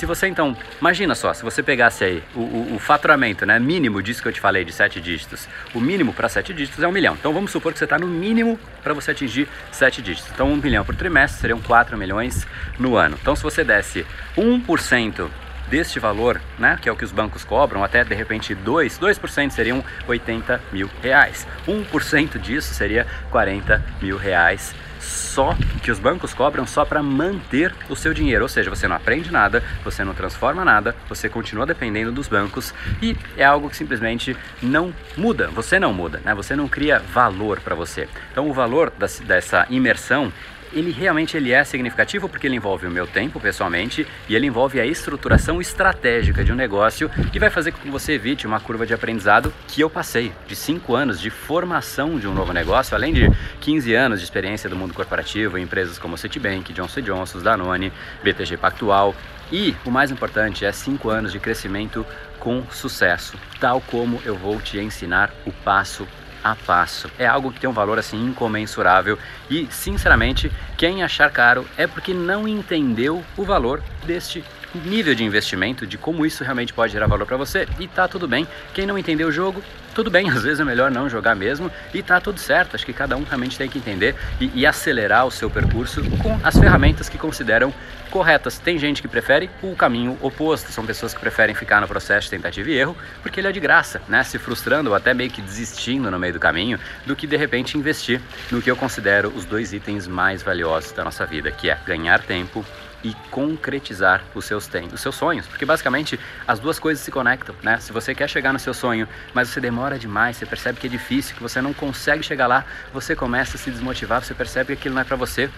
Se 0.00 0.06
você 0.06 0.28
então, 0.28 0.56
imagina 0.80 1.14
só, 1.14 1.34
se 1.34 1.42
você 1.42 1.62
pegasse 1.62 2.02
aí 2.02 2.22
o, 2.34 2.40
o, 2.40 2.74
o 2.76 2.78
faturamento 2.78 3.44
né, 3.44 3.58
mínimo 3.58 4.02
disso 4.02 4.22
que 4.22 4.28
eu 4.28 4.32
te 4.32 4.40
falei 4.40 4.64
de 4.64 4.72
sete 4.72 4.98
dígitos, 4.98 5.46
o 5.74 5.78
mínimo 5.78 6.14
para 6.14 6.26
sete 6.26 6.54
dígitos 6.54 6.82
é 6.82 6.88
um 6.88 6.90
milhão. 6.90 7.14
Então 7.20 7.34
vamos 7.34 7.50
supor 7.50 7.70
que 7.74 7.78
você 7.78 7.84
está 7.84 7.98
no 7.98 8.06
mínimo 8.06 8.58
para 8.82 8.94
você 8.94 9.10
atingir 9.10 9.46
sete 9.70 10.00
dígitos. 10.00 10.32
Então 10.32 10.50
um 10.50 10.56
milhão 10.56 10.86
por 10.86 10.96
trimestre 10.96 11.38
seriam 11.42 11.60
4 11.60 11.98
milhões 11.98 12.46
no 12.78 12.96
ano. 12.96 13.18
Então 13.20 13.36
se 13.36 13.42
você 13.42 13.62
desse 13.62 14.06
1% 14.38 15.28
deste 15.68 15.98
valor, 15.98 16.40
né, 16.58 16.78
que 16.80 16.88
é 16.88 16.92
o 16.92 16.96
que 16.96 17.04
os 17.04 17.12
bancos 17.12 17.44
cobram, 17.44 17.84
até 17.84 18.02
de 18.02 18.14
repente 18.14 18.54
2, 18.54 18.98
2% 18.98 19.50
seriam 19.50 19.84
80 20.08 20.62
mil 20.72 20.88
reais. 21.02 21.46
1% 21.68 22.38
disso 22.38 22.72
seria 22.72 23.06
40 23.30 23.84
mil 24.00 24.16
reais 24.16 24.74
só 25.00 25.56
que 25.82 25.90
os 25.90 25.98
bancos 25.98 26.34
cobram 26.34 26.66
só 26.66 26.84
para 26.84 27.02
manter 27.02 27.74
o 27.88 27.96
seu 27.96 28.12
dinheiro, 28.12 28.42
ou 28.42 28.48
seja, 28.48 28.70
você 28.70 28.86
não 28.86 28.96
aprende 28.96 29.32
nada, 29.32 29.62
você 29.82 30.04
não 30.04 30.14
transforma 30.14 30.64
nada, 30.64 30.94
você 31.08 31.28
continua 31.28 31.66
dependendo 31.66 32.12
dos 32.12 32.28
bancos 32.28 32.74
e 33.02 33.16
é 33.36 33.44
algo 33.44 33.70
que 33.70 33.76
simplesmente 33.76 34.36
não 34.62 34.92
muda, 35.16 35.48
você 35.48 35.78
não 35.78 35.92
muda, 35.92 36.20
né? 36.24 36.34
Você 36.34 36.54
não 36.54 36.68
cria 36.68 36.98
valor 36.98 37.60
para 37.60 37.74
você. 37.74 38.08
Então 38.30 38.48
o 38.48 38.52
valor 38.52 38.92
dessa 39.26 39.66
imersão 39.70 40.32
ele 40.72 40.90
realmente 40.90 41.36
ele 41.36 41.52
é 41.52 41.62
significativo 41.64 42.28
porque 42.28 42.46
ele 42.46 42.56
envolve 42.56 42.86
o 42.86 42.90
meu 42.90 43.06
tempo 43.06 43.40
pessoalmente 43.40 44.06
e 44.28 44.34
ele 44.34 44.46
envolve 44.46 44.80
a 44.80 44.86
estruturação 44.86 45.60
estratégica 45.60 46.44
de 46.44 46.52
um 46.52 46.54
negócio 46.54 47.08
que 47.32 47.38
vai 47.38 47.50
fazer 47.50 47.72
com 47.72 47.78
que 47.78 47.90
você 47.90 48.12
evite 48.12 48.46
uma 48.46 48.60
curva 48.60 48.86
de 48.86 48.94
aprendizado 48.94 49.52
que 49.66 49.80
eu 49.80 49.90
passei 49.90 50.32
de 50.46 50.54
5 50.54 50.94
anos 50.94 51.20
de 51.20 51.30
formação 51.30 52.18
de 52.18 52.26
um 52.26 52.34
novo 52.34 52.52
negócio, 52.52 52.94
além 52.94 53.12
de 53.12 53.30
15 53.60 53.94
anos 53.94 54.20
de 54.20 54.24
experiência 54.24 54.68
do 54.68 54.76
mundo 54.76 54.94
corporativo 54.94 55.58
em 55.58 55.62
empresas 55.62 55.98
como 55.98 56.16
Citibank, 56.16 56.72
Johnson 56.72 57.00
Johnson, 57.00 57.40
Danone, 57.40 57.92
BTG 58.22 58.56
Pactual 58.56 59.14
e 59.52 59.74
o 59.84 59.90
mais 59.90 60.10
importante 60.10 60.64
é 60.64 60.70
5 60.70 61.08
anos 61.10 61.32
de 61.32 61.40
crescimento 61.40 62.06
com 62.38 62.64
sucesso, 62.70 63.36
tal 63.58 63.80
como 63.80 64.20
eu 64.24 64.34
vou 64.34 64.60
te 64.60 64.78
ensinar 64.78 65.30
o 65.44 65.52
passo 65.52 66.06
a 66.42 66.54
passo. 66.54 67.10
É 67.18 67.26
algo 67.26 67.52
que 67.52 67.60
tem 67.60 67.68
um 67.68 67.72
valor 67.72 67.98
assim 67.98 68.22
incomensurável 68.24 69.18
e, 69.48 69.68
sinceramente, 69.70 70.50
quem 70.76 71.02
achar 71.02 71.30
caro 71.30 71.66
é 71.76 71.86
porque 71.86 72.14
não 72.14 72.46
entendeu 72.48 73.22
o 73.36 73.44
valor 73.44 73.82
deste 74.04 74.44
nível 74.74 75.14
de 75.14 75.24
investimento, 75.24 75.86
de 75.86 75.98
como 75.98 76.24
isso 76.24 76.44
realmente 76.44 76.72
pode 76.72 76.92
gerar 76.92 77.06
valor 77.06 77.26
para 77.26 77.36
você. 77.36 77.66
E 77.78 77.88
tá 77.88 78.06
tudo 78.06 78.28
bem. 78.28 78.46
Quem 78.72 78.86
não 78.86 78.98
entendeu 78.98 79.28
o 79.28 79.32
jogo, 79.32 79.62
tudo 79.94 80.10
bem, 80.10 80.28
às 80.30 80.42
vezes 80.42 80.60
é 80.60 80.64
melhor 80.64 80.90
não 80.90 81.08
jogar 81.08 81.34
mesmo 81.34 81.70
e 81.92 82.02
tá 82.02 82.20
tudo 82.20 82.38
certo. 82.38 82.74
Acho 82.74 82.86
que 82.86 82.92
cada 82.92 83.16
um 83.16 83.24
realmente 83.24 83.58
tem 83.58 83.68
que 83.68 83.78
entender 83.78 84.14
e, 84.40 84.50
e, 84.54 84.66
acelerar 84.66 85.26
o 85.26 85.30
seu 85.30 85.50
percurso 85.50 86.02
com 86.18 86.38
as 86.42 86.58
ferramentas 86.58 87.08
que 87.08 87.18
consideram 87.18 87.72
corretas. 88.10 88.58
Tem 88.58 88.78
gente 88.78 89.02
que 89.02 89.08
prefere 89.08 89.50
o 89.62 89.74
caminho 89.74 90.18
oposto, 90.20 90.70
são 90.72 90.84
pessoas 90.84 91.14
que 91.14 91.20
preferem 91.20 91.54
ficar 91.54 91.80
no 91.80 91.88
processo 91.88 92.24
de 92.24 92.30
tentativa 92.30 92.68
e 92.70 92.74
erro 92.74 92.96
porque 93.22 93.40
ele 93.40 93.48
é 93.48 93.52
de 93.52 93.60
graça, 93.60 94.00
né? 94.08 94.22
Se 94.22 94.38
frustrando 94.38 94.90
ou 94.90 94.96
até 94.96 95.14
meio 95.14 95.30
que 95.30 95.40
desistindo 95.40 96.10
no 96.10 96.18
meio 96.18 96.32
do 96.32 96.40
caminho, 96.40 96.78
do 97.06 97.16
que 97.16 97.26
de 97.26 97.36
repente 97.36 97.76
investir 97.76 98.20
no 98.50 98.60
que 98.60 98.70
eu 98.70 98.76
considero 98.76 99.28
os 99.28 99.44
dois 99.44 99.72
itens 99.72 100.06
mais 100.06 100.42
valiosos 100.42 100.92
da 100.92 101.04
nossa 101.04 101.26
vida, 101.26 101.50
que 101.50 101.70
é 101.70 101.78
ganhar 101.86 102.20
tempo 102.22 102.64
e 103.02 103.14
concretizar 103.30 104.22
os 104.34 104.44
seus, 104.44 104.68
os 104.92 105.00
seus 105.00 105.14
sonhos, 105.14 105.46
porque 105.46 105.64
basicamente 105.64 106.18
as 106.46 106.58
duas 106.58 106.78
coisas 106.78 107.02
se 107.02 107.10
conectam, 107.10 107.54
né? 107.62 107.78
Se 107.78 107.92
você 107.92 108.14
quer 108.14 108.28
chegar 108.28 108.52
no 108.52 108.58
seu 108.58 108.74
sonho, 108.74 109.08
mas 109.32 109.48
você 109.48 109.60
demora 109.60 109.98
demais, 109.98 110.36
você 110.36 110.46
percebe 110.46 110.78
que 110.78 110.86
é 110.86 110.90
difícil, 110.90 111.34
que 111.34 111.42
você 111.42 111.60
não 111.60 111.72
consegue 111.72 112.22
chegar 112.22 112.46
lá, 112.46 112.64
você 112.92 113.16
começa 113.16 113.56
a 113.56 113.60
se 113.60 113.70
desmotivar, 113.70 114.22
você 114.22 114.34
percebe 114.34 114.68
que 114.68 114.72
aquilo 114.74 114.94
não 114.94 115.02
é 115.02 115.04
para 115.04 115.16
você 115.16 115.48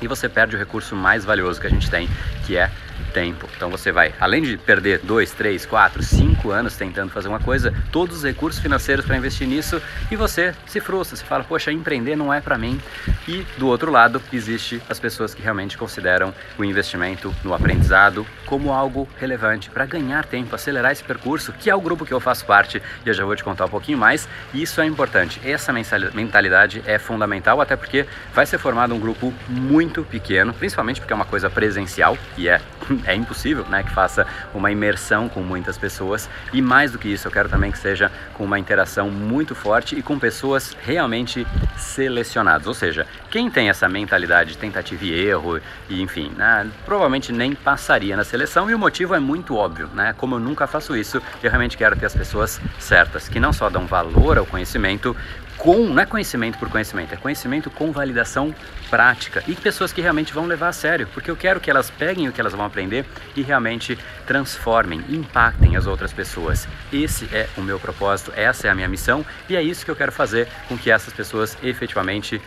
e 0.00 0.08
você 0.08 0.28
perde 0.28 0.56
o 0.56 0.58
recurso 0.58 0.96
mais 0.96 1.24
valioso 1.24 1.60
que 1.60 1.66
a 1.66 1.70
gente 1.70 1.88
tem, 1.88 2.08
que 2.44 2.56
é 2.56 2.70
tempo. 3.12 3.48
Então 3.56 3.70
você 3.70 3.92
vai, 3.92 4.14
além 4.20 4.42
de 4.42 4.56
perder 4.56 5.00
2, 5.00 5.32
3, 5.32 5.66
4, 5.66 6.02
5 6.02 6.50
anos 6.50 6.76
tentando 6.76 7.10
fazer 7.10 7.28
uma 7.28 7.40
coisa, 7.40 7.72
todos 7.90 8.18
os 8.18 8.24
recursos 8.24 8.60
financeiros 8.60 9.04
para 9.04 9.16
investir 9.16 9.46
nisso 9.46 9.80
e 10.10 10.16
você 10.16 10.54
se 10.66 10.80
frustra, 10.80 11.16
você 11.16 11.24
fala, 11.24 11.44
poxa, 11.44 11.72
empreender 11.72 12.16
não 12.16 12.32
é 12.32 12.40
para 12.40 12.58
mim. 12.58 12.80
E 13.26 13.46
do 13.58 13.66
outro 13.68 13.90
lado, 13.90 14.20
existe 14.32 14.82
as 14.88 14.98
pessoas 14.98 15.34
que 15.34 15.42
realmente 15.42 15.76
consideram 15.76 16.34
o 16.58 16.64
investimento 16.64 17.34
no 17.44 17.54
aprendizado 17.54 18.26
como 18.46 18.72
algo 18.72 19.08
relevante 19.18 19.70
para 19.70 19.86
ganhar 19.86 20.24
tempo, 20.24 20.54
acelerar 20.54 20.92
esse 20.92 21.04
percurso, 21.04 21.52
que 21.52 21.70
é 21.70 21.74
o 21.74 21.80
grupo 21.80 22.04
que 22.04 22.12
eu 22.12 22.20
faço 22.20 22.44
parte 22.44 22.82
e 23.04 23.08
eu 23.08 23.14
já 23.14 23.24
vou 23.24 23.34
te 23.36 23.44
contar 23.44 23.66
um 23.66 23.68
pouquinho 23.68 23.98
mais. 23.98 24.28
E 24.52 24.62
isso 24.62 24.80
é 24.80 24.86
importante. 24.86 25.40
Essa 25.44 25.72
mentalidade 25.72 26.82
é 26.86 26.98
fundamental, 26.98 27.60
até 27.60 27.76
porque 27.76 28.06
vai 28.34 28.46
ser 28.46 28.58
formado 28.58 28.94
um 28.94 29.00
grupo 29.00 29.32
muito 29.48 30.02
pequeno, 30.04 30.52
principalmente 30.52 31.00
porque 31.00 31.12
é 31.12 31.16
uma 31.16 31.24
coisa 31.24 31.48
presencial 31.48 32.16
e 32.36 32.48
é 32.48 32.60
é 33.06 33.14
impossível 33.14 33.64
né, 33.68 33.82
que 33.82 33.90
faça 33.90 34.26
uma 34.54 34.70
imersão 34.70 35.28
com 35.28 35.40
muitas 35.40 35.78
pessoas 35.78 36.28
e 36.52 36.60
mais 36.60 36.92
do 36.92 36.98
que 36.98 37.08
isso, 37.08 37.28
eu 37.28 37.32
quero 37.32 37.48
também 37.48 37.70
que 37.70 37.78
seja 37.78 38.10
com 38.34 38.44
uma 38.44 38.58
interação 38.58 39.10
muito 39.10 39.54
forte 39.54 39.98
e 39.98 40.02
com 40.02 40.18
pessoas 40.18 40.76
realmente 40.84 41.46
selecionadas, 41.76 42.66
ou 42.66 42.74
seja, 42.74 43.06
quem 43.30 43.50
tem 43.50 43.68
essa 43.68 43.88
mentalidade 43.88 44.52
de 44.52 44.58
tentativa 44.58 45.04
e 45.04 45.26
erro 45.26 45.60
e 45.88 46.00
enfim, 46.00 46.30
né, 46.36 46.68
provavelmente 46.84 47.32
nem 47.32 47.54
passaria 47.54 48.16
na 48.16 48.24
seleção 48.24 48.70
e 48.70 48.74
o 48.74 48.78
motivo 48.78 49.14
é 49.14 49.20
muito 49.20 49.56
óbvio, 49.56 49.88
né? 49.94 50.14
Como 50.16 50.34
eu 50.34 50.40
nunca 50.40 50.66
faço 50.66 50.96
isso, 50.96 51.22
eu 51.42 51.50
realmente 51.50 51.76
quero 51.76 51.96
ter 51.96 52.06
as 52.06 52.14
pessoas 52.14 52.60
certas, 52.78 53.28
que 53.28 53.40
não 53.40 53.52
só 53.52 53.68
dão 53.68 53.86
valor 53.86 54.38
ao 54.38 54.46
conhecimento, 54.46 55.16
com, 55.56 55.86
não 55.86 56.02
é 56.02 56.06
conhecimento 56.06 56.58
por 56.58 56.68
conhecimento, 56.68 57.14
é 57.14 57.16
conhecimento 57.16 57.70
com 57.70 57.92
validação 57.92 58.54
prática 58.90 59.42
e 59.46 59.54
pessoas 59.54 59.92
que 59.92 60.00
realmente 60.00 60.32
vão 60.32 60.46
levar 60.46 60.68
a 60.68 60.72
sério, 60.72 61.08
porque 61.14 61.30
eu 61.30 61.36
quero 61.36 61.60
que 61.60 61.70
elas 61.70 61.90
peguem 61.90 62.28
o 62.28 62.32
que 62.32 62.40
elas 62.40 62.52
vão 62.52 62.64
aprender 62.64 63.04
e 63.36 63.42
realmente 63.42 63.98
transformem, 64.26 65.04
impactem 65.08 65.76
as 65.76 65.86
outras 65.86 66.12
pessoas. 66.12 66.66
Esse 66.92 67.28
é 67.32 67.48
o 67.56 67.60
meu 67.60 67.78
propósito, 67.78 68.32
essa 68.36 68.66
é 68.66 68.70
a 68.70 68.74
minha 68.74 68.88
missão 68.88 69.24
e 69.48 69.56
é 69.56 69.62
isso 69.62 69.84
que 69.84 69.90
eu 69.90 69.96
quero 69.96 70.12
fazer 70.12 70.48
com 70.68 70.76
que 70.76 70.90
essas 70.90 71.12
pessoas 71.12 71.56
efetivamente 71.62 72.40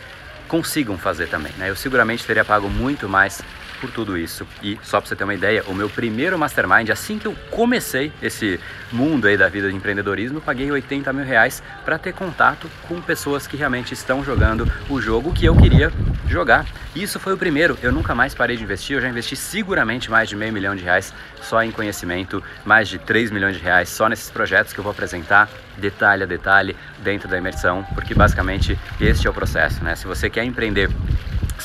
consigam 0.46 0.96
fazer 0.96 1.28
também. 1.28 1.52
Né? 1.58 1.70
Eu 1.70 1.76
seguramente 1.76 2.24
teria 2.24 2.44
pago 2.44 2.68
muito 2.68 3.08
mais 3.08 3.42
por 3.80 3.90
tudo 3.90 4.16
isso. 4.16 4.46
E 4.62 4.78
só 4.82 5.00
para 5.00 5.08
você 5.08 5.16
ter 5.16 5.24
uma 5.24 5.34
ideia, 5.34 5.62
o 5.66 5.74
meu 5.74 5.88
primeiro 5.88 6.38
mastermind, 6.38 6.90
assim 6.90 7.18
que 7.18 7.26
eu 7.26 7.34
comecei 7.50 8.12
esse 8.22 8.60
mundo 8.92 9.26
aí 9.26 9.36
da 9.36 9.48
vida 9.48 9.68
de 9.70 9.76
empreendedorismo, 9.76 10.38
eu 10.38 10.42
paguei 10.42 10.70
80 10.70 11.12
mil 11.12 11.24
reais 11.24 11.62
para 11.84 11.98
ter 11.98 12.12
contato 12.12 12.70
com 12.88 13.00
pessoas 13.00 13.46
que 13.46 13.56
realmente 13.56 13.92
estão 13.92 14.24
jogando 14.24 14.70
o 14.88 15.00
jogo 15.00 15.32
que 15.32 15.44
eu 15.44 15.54
queria 15.56 15.92
jogar. 16.28 16.66
Isso 16.94 17.20
foi 17.20 17.34
o 17.34 17.36
primeiro. 17.36 17.78
Eu 17.82 17.92
nunca 17.92 18.14
mais 18.14 18.34
parei 18.34 18.56
de 18.56 18.62
investir. 18.62 18.96
Eu 18.96 19.02
já 19.02 19.08
investi 19.08 19.36
seguramente 19.36 20.10
mais 20.10 20.28
de 20.28 20.36
meio 20.36 20.52
milhão 20.52 20.74
de 20.74 20.82
reais 20.82 21.12
só 21.42 21.62
em 21.62 21.70
conhecimento, 21.70 22.42
mais 22.64 22.88
de 22.88 22.98
3 22.98 23.30
milhões 23.30 23.56
de 23.56 23.62
reais 23.62 23.88
só 23.88 24.08
nesses 24.08 24.30
projetos 24.30 24.72
que 24.72 24.80
eu 24.80 24.84
vou 24.84 24.90
apresentar 24.90 25.48
detalhe 25.76 26.22
a 26.22 26.26
detalhe 26.26 26.76
dentro 27.02 27.28
da 27.28 27.36
imersão, 27.36 27.84
porque 27.94 28.14
basicamente 28.14 28.78
este 29.00 29.26
é 29.26 29.30
o 29.30 29.32
processo, 29.32 29.84
né? 29.84 29.94
Se 29.94 30.06
você 30.06 30.30
quer 30.30 30.44
empreender 30.44 30.90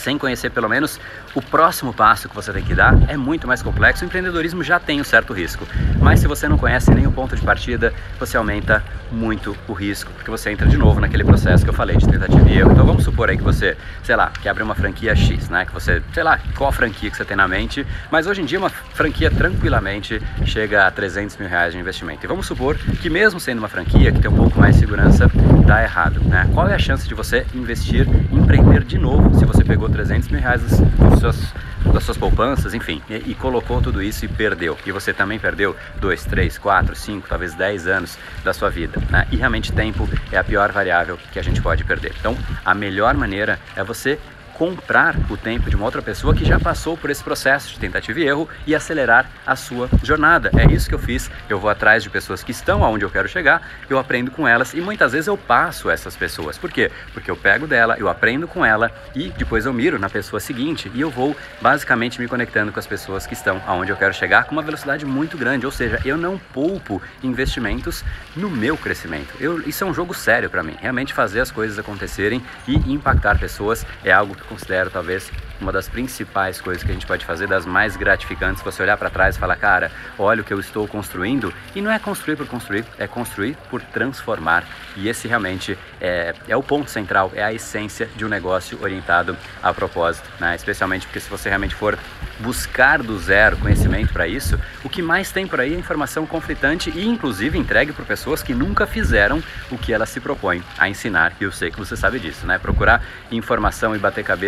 sem 0.02 0.18
conhecer 0.18 0.50
pelo 0.50 0.68
menos 0.68 1.00
o 1.34 1.42
próximo 1.42 1.94
passo 1.94 2.28
que 2.28 2.36
você 2.36 2.52
tem 2.52 2.64
que 2.64 2.74
dar 2.74 2.98
é 3.08 3.16
muito 3.16 3.48
mais 3.48 3.62
complexo. 3.62 4.04
O 4.04 4.08
empreendedorismo 4.08 4.64
já 4.64 4.80
tem 4.80 5.00
um 5.00 5.04
certo 5.04 5.32
risco, 5.32 5.66
mas 6.00 6.20
se 6.20 6.28
você 6.28 6.50
não 6.50 6.58
conhece 6.58 6.92
nem 6.92 7.08
o 7.08 7.12
ponto 7.12 7.36
de 7.36 7.42
partida, 7.42 7.94
você 8.20 8.36
aumenta 8.36 8.84
muito 9.12 9.56
o 9.68 9.74
risco, 9.74 10.12
porque 10.14 10.32
você 10.32 10.52
entra 10.52 10.68
de 10.68 10.78
novo 10.78 11.00
naquele 11.00 11.24
processo 11.24 11.64
que 11.64 11.70
eu 11.70 11.74
falei 11.74 11.98
de 11.98 12.08
tentativa 12.08 12.50
e 12.50 12.58
erro. 12.58 12.72
Então 12.72 12.86
vamos 12.86 13.04
supor 13.04 13.30
aí 13.30 13.38
que 13.38 13.44
você, 13.44 13.78
sei 14.04 14.16
lá, 14.16 14.32
que 14.42 14.50
abre 14.50 14.64
uma 14.64 14.74
franquia 14.74 15.16
X, 15.16 15.50
né? 15.50 15.66
Que 15.66 15.74
você, 15.74 16.02
sei 16.14 16.24
lá, 16.24 16.40
qual 16.58 16.72
franquia 16.72 17.12
que 17.12 17.18
você 17.18 17.26
tem 17.26 17.38
na 17.38 17.48
mente, 17.48 17.86
mas 18.10 18.26
hoje 18.26 18.42
em 18.42 18.46
dia 18.46 18.58
uma 18.58 18.70
franquia 18.70 19.30
tranquilamente 19.30 20.22
chega 20.46 20.88
a 20.88 20.92
300 20.92 21.38
mil 21.38 21.48
reais 21.48 21.74
de 21.74 21.80
investimento. 21.80 22.26
E 22.26 22.28
vamos 22.28 22.46
supor 22.48 22.76
que 22.76 23.10
mesmo 23.10 23.40
sendo 23.40 23.60
uma 23.60 23.70
franquia 23.70 24.12
que 24.12 24.20
tem 24.20 24.32
um 24.32 24.36
pouco 24.36 24.60
mais 24.60 24.76
de 24.76 24.82
segurança, 24.82 25.30
dá 25.66 25.84
errado, 25.84 26.22
né? 26.26 26.50
Qual 26.54 26.68
é 26.68 26.74
a 26.74 26.80
chance 26.80 27.08
de 27.08 27.14
você 27.14 27.46
investir, 27.54 28.08
empreender 28.32 28.84
de 28.84 28.98
novo 28.98 29.38
se 29.38 29.46
você 29.46 29.64
pegou 29.64 29.90
300 29.92 30.30
mil 30.30 30.40
reais 30.40 30.62
dos 30.62 31.20
seus, 31.20 31.54
das 31.94 32.04
suas 32.04 32.18
poupanças, 32.18 32.74
enfim, 32.74 33.02
e, 33.10 33.32
e, 33.32 33.36
colocou 33.36 33.82
tudo 33.82 34.02
isso 34.02 34.26
e 34.26 34.28
perdeu. 34.28 34.78
E 34.86 34.92
você 34.92 35.14
também 35.14 35.40
perdeu 35.40 35.76
2, 36.00 36.26
3, 36.26 36.58
4, 36.58 36.96
5, 36.96 37.28
talvez 37.28 37.54
10 37.54 37.88
anos 37.88 38.18
da 38.44 38.54
sua 38.54 38.70
vida. 38.70 39.02
Né? 39.10 39.28
E 39.32 39.36
realmente 39.36 39.72
tempo 39.72 40.08
é 40.32 40.38
a 40.38 40.44
pior 40.44 40.72
variável 40.72 41.18
que 41.32 41.40
a 41.40 41.44
gente 41.44 41.62
pode 41.62 41.84
perder. 41.84 42.14
Então, 42.20 42.38
a 42.64 42.74
melhor 42.74 43.16
maneira 43.16 43.60
é 43.76 43.84
você 43.84 44.20
comprar 44.62 45.16
o 45.28 45.36
tempo 45.36 45.72
de 45.72 45.76
uma 45.76 45.86
outra 45.86 46.04
pessoa 46.04 46.36
que 46.36 46.46
já 46.46 46.60
passou 46.60 46.96
por 46.96 47.10
esse 47.10 47.24
processo 47.24 47.74
de 47.74 47.80
tentativa 47.80 48.20
e 48.20 48.28
erro 48.28 48.48
e 48.68 48.76
acelerar 48.76 49.28
a 49.44 49.56
sua 49.56 49.90
jornada. 50.04 50.52
É 50.56 50.72
isso 50.72 50.88
que 50.88 50.94
eu 50.94 51.00
fiz. 51.00 51.32
Eu 51.50 51.60
vou 51.60 51.68
atrás 51.68 52.04
de 52.04 52.12
pessoas 52.12 52.44
que 52.44 52.52
estão 52.52 52.84
aonde 52.84 53.04
eu 53.04 53.10
quero 53.10 53.28
chegar, 53.28 53.68
eu 53.90 53.98
aprendo 53.98 54.30
com 54.30 54.48
elas 54.48 54.76
e 54.76 54.80
muitas 54.80 55.14
vezes 55.14 55.26
eu 55.26 55.36
passo 55.36 55.90
essas 55.90 56.16
pessoas. 56.16 56.60
Por 56.60 56.72
quê? 56.72 56.92
Porque 57.12 57.32
eu 57.32 57.36
pego 57.36 57.66
dela, 57.66 57.96
eu 57.98 58.08
aprendo 58.08 58.48
com 58.48 58.64
ela 58.64 58.92
e 59.16 59.30
depois 59.30 59.66
eu 59.66 59.74
miro 59.74 59.98
na 59.98 60.12
pessoa 60.12 60.40
seguinte 60.40 60.92
e 60.94 61.02
eu 61.02 61.10
vou 61.10 61.36
basicamente 61.60 62.22
me 62.22 62.28
conectando 62.28 62.72
com 62.72 62.80
as 62.80 62.86
pessoas 62.86 63.26
que 63.26 63.34
estão 63.34 63.60
aonde 63.66 63.92
eu 63.92 63.98
quero 63.98 64.14
chegar 64.14 64.44
com 64.44 64.52
uma 64.52 64.62
velocidade 64.62 65.04
muito 65.08 65.40
grande. 65.40 65.66
Ou 65.66 65.72
seja, 65.72 66.00
eu 66.06 66.18
não 66.18 66.38
poupo 66.38 67.02
investimentos 67.24 68.04
no 68.36 68.48
meu 68.48 68.78
crescimento. 68.78 69.34
Eu, 69.40 69.68
isso 69.68 69.84
é 69.84 69.88
um 69.88 69.94
jogo 69.94 70.14
sério 70.14 70.52
para 70.52 70.62
mim. 70.62 70.76
Realmente 70.80 71.16
fazer 71.16 71.40
as 71.40 71.50
coisas 71.50 71.80
acontecerem 71.80 72.44
e 72.68 72.76
impactar 72.94 73.40
pessoas 73.40 73.84
é 74.06 74.12
algo 74.12 74.36
que 74.36 74.51
considero 74.52 74.90
talvez 74.90 75.32
uma 75.62 75.72
das 75.72 75.88
principais 75.88 76.60
coisas 76.60 76.84
que 76.84 76.90
a 76.90 76.94
gente 76.94 77.06
pode 77.06 77.26
fazer, 77.26 77.48
das 77.48 77.66
mais 77.66 77.96
gratificantes, 77.96 78.62
você 78.64 78.82
olhar 78.82 78.98
para 78.98 79.10
trás 79.10 79.36
e 79.36 79.40
falar, 79.40 79.56
cara, 79.56 79.92
olha 80.18 80.42
o 80.42 80.44
que 80.44 80.54
eu 80.54 80.60
estou 80.60 80.88
construindo. 80.88 81.54
E 81.76 81.82
não 81.82 81.92
é 81.92 82.00
construir 82.00 82.36
por 82.36 82.48
construir, 82.48 82.84
é 82.98 83.08
construir 83.08 83.56
por 83.70 83.82
transformar. 83.82 84.66
E 84.98 85.08
esse 85.08 85.28
realmente 85.28 85.78
é, 86.02 86.34
é 86.48 86.58
o 86.58 86.64
ponto 86.64 86.90
central, 86.90 87.32
é 87.34 87.44
a 87.44 87.54
essência 87.54 88.10
de 88.16 88.26
um 88.26 88.28
negócio 88.28 88.78
orientado 88.82 89.38
a 89.62 89.74
propósito, 89.74 90.30
né? 90.40 90.56
Especialmente 90.56 91.06
porque 91.06 91.20
se 91.20 91.30
você 91.30 91.48
realmente 91.48 91.76
for 91.76 91.98
buscar 92.40 93.04
do 93.04 93.18
zero 93.20 93.56
conhecimento 93.58 94.12
para 94.12 94.28
isso, 94.28 94.60
o 94.84 94.90
que 94.90 95.02
mais 95.02 95.32
tem 95.32 95.46
por 95.46 95.60
aí 95.60 95.76
é 95.76 95.78
informação 95.78 96.26
conflitante 96.26 96.90
e 96.90 97.08
inclusive 97.08 97.58
entregue 97.58 97.94
por 97.94 98.04
pessoas 98.04 98.42
que 98.42 98.54
nunca 98.54 98.88
fizeram 98.88 99.44
o 99.70 99.78
que 99.78 99.94
elas 99.94 100.10
se 100.10 100.20
propõem 100.20 100.64
a 100.78 100.90
ensinar. 100.90 101.34
E 101.40 101.44
eu 101.44 101.52
sei 101.52 101.70
que 101.70 101.78
você 101.78 101.96
sabe 101.96 102.20
disso, 102.20 102.48
né? 102.48 102.58
Procurar 102.58 103.04
informação 103.32 103.96
e 103.96 104.00
bater 104.00 104.24
cabeça 104.24 104.41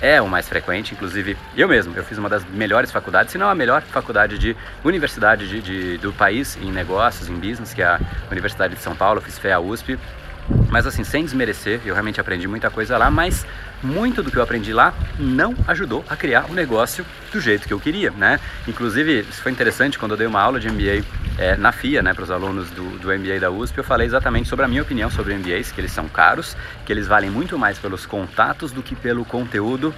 é 0.00 0.20
o 0.22 0.28
mais 0.28 0.48
frequente, 0.48 0.94
inclusive 0.94 1.36
eu 1.56 1.68
mesmo, 1.68 1.94
eu 1.96 2.04
fiz 2.04 2.18
uma 2.18 2.28
das 2.28 2.44
melhores 2.44 2.90
faculdades, 2.90 3.32
se 3.32 3.38
não 3.38 3.48
a 3.48 3.54
melhor 3.54 3.82
faculdade 3.82 4.38
de 4.38 4.56
universidade 4.84 5.48
de, 5.48 5.60
de, 5.60 5.98
do 5.98 6.12
país 6.12 6.56
em 6.62 6.70
negócios, 6.70 7.28
em 7.28 7.34
business, 7.34 7.74
que 7.74 7.82
é 7.82 7.86
a 7.86 8.00
Universidade 8.30 8.74
de 8.74 8.80
São 8.80 8.94
Paulo, 8.94 9.18
eu 9.18 9.22
fiz 9.22 9.38
FEA 9.38 9.58
USP, 9.58 9.98
mas 10.70 10.86
assim, 10.86 11.04
sem 11.04 11.24
desmerecer, 11.24 11.80
eu 11.84 11.94
realmente 11.94 12.20
aprendi 12.20 12.46
muita 12.46 12.70
coisa 12.70 12.96
lá, 12.96 13.10
mas 13.10 13.44
muito 13.82 14.22
do 14.22 14.30
que 14.30 14.36
eu 14.36 14.42
aprendi 14.42 14.72
lá 14.72 14.94
não 15.18 15.54
ajudou 15.66 16.04
a 16.08 16.16
criar 16.16 16.46
o 16.48 16.52
um 16.52 16.54
negócio 16.54 17.04
do 17.32 17.40
jeito 17.40 17.66
que 17.66 17.72
eu 17.72 17.80
queria, 17.80 18.10
né? 18.10 18.40
Inclusive, 18.66 19.20
isso 19.20 19.42
foi 19.42 19.52
interessante 19.52 19.98
quando 19.98 20.12
eu 20.12 20.16
dei 20.16 20.26
uma 20.26 20.40
aula 20.40 20.58
de 20.58 20.68
MBA 20.68 21.04
é, 21.38 21.56
na 21.56 21.70
FIA, 21.70 22.02
né, 22.02 22.12
para 22.12 22.24
os 22.24 22.30
alunos 22.30 22.68
do, 22.70 22.98
do 22.98 23.16
MBA 23.16 23.38
da 23.38 23.50
USP, 23.50 23.78
eu 23.78 23.84
falei 23.84 24.06
exatamente 24.06 24.48
sobre 24.48 24.64
a 24.64 24.68
minha 24.68 24.82
opinião 24.82 25.08
sobre 25.08 25.34
MBAs, 25.34 25.70
que 25.70 25.80
eles 25.80 25.92
são 25.92 26.08
caros, 26.08 26.56
que 26.84 26.92
eles 26.92 27.06
valem 27.06 27.30
muito 27.30 27.56
mais 27.56 27.78
pelos 27.78 28.04
contatos 28.04 28.72
do 28.72 28.82
que 28.82 28.96
pelo 28.96 29.24
conteúdo 29.24 29.94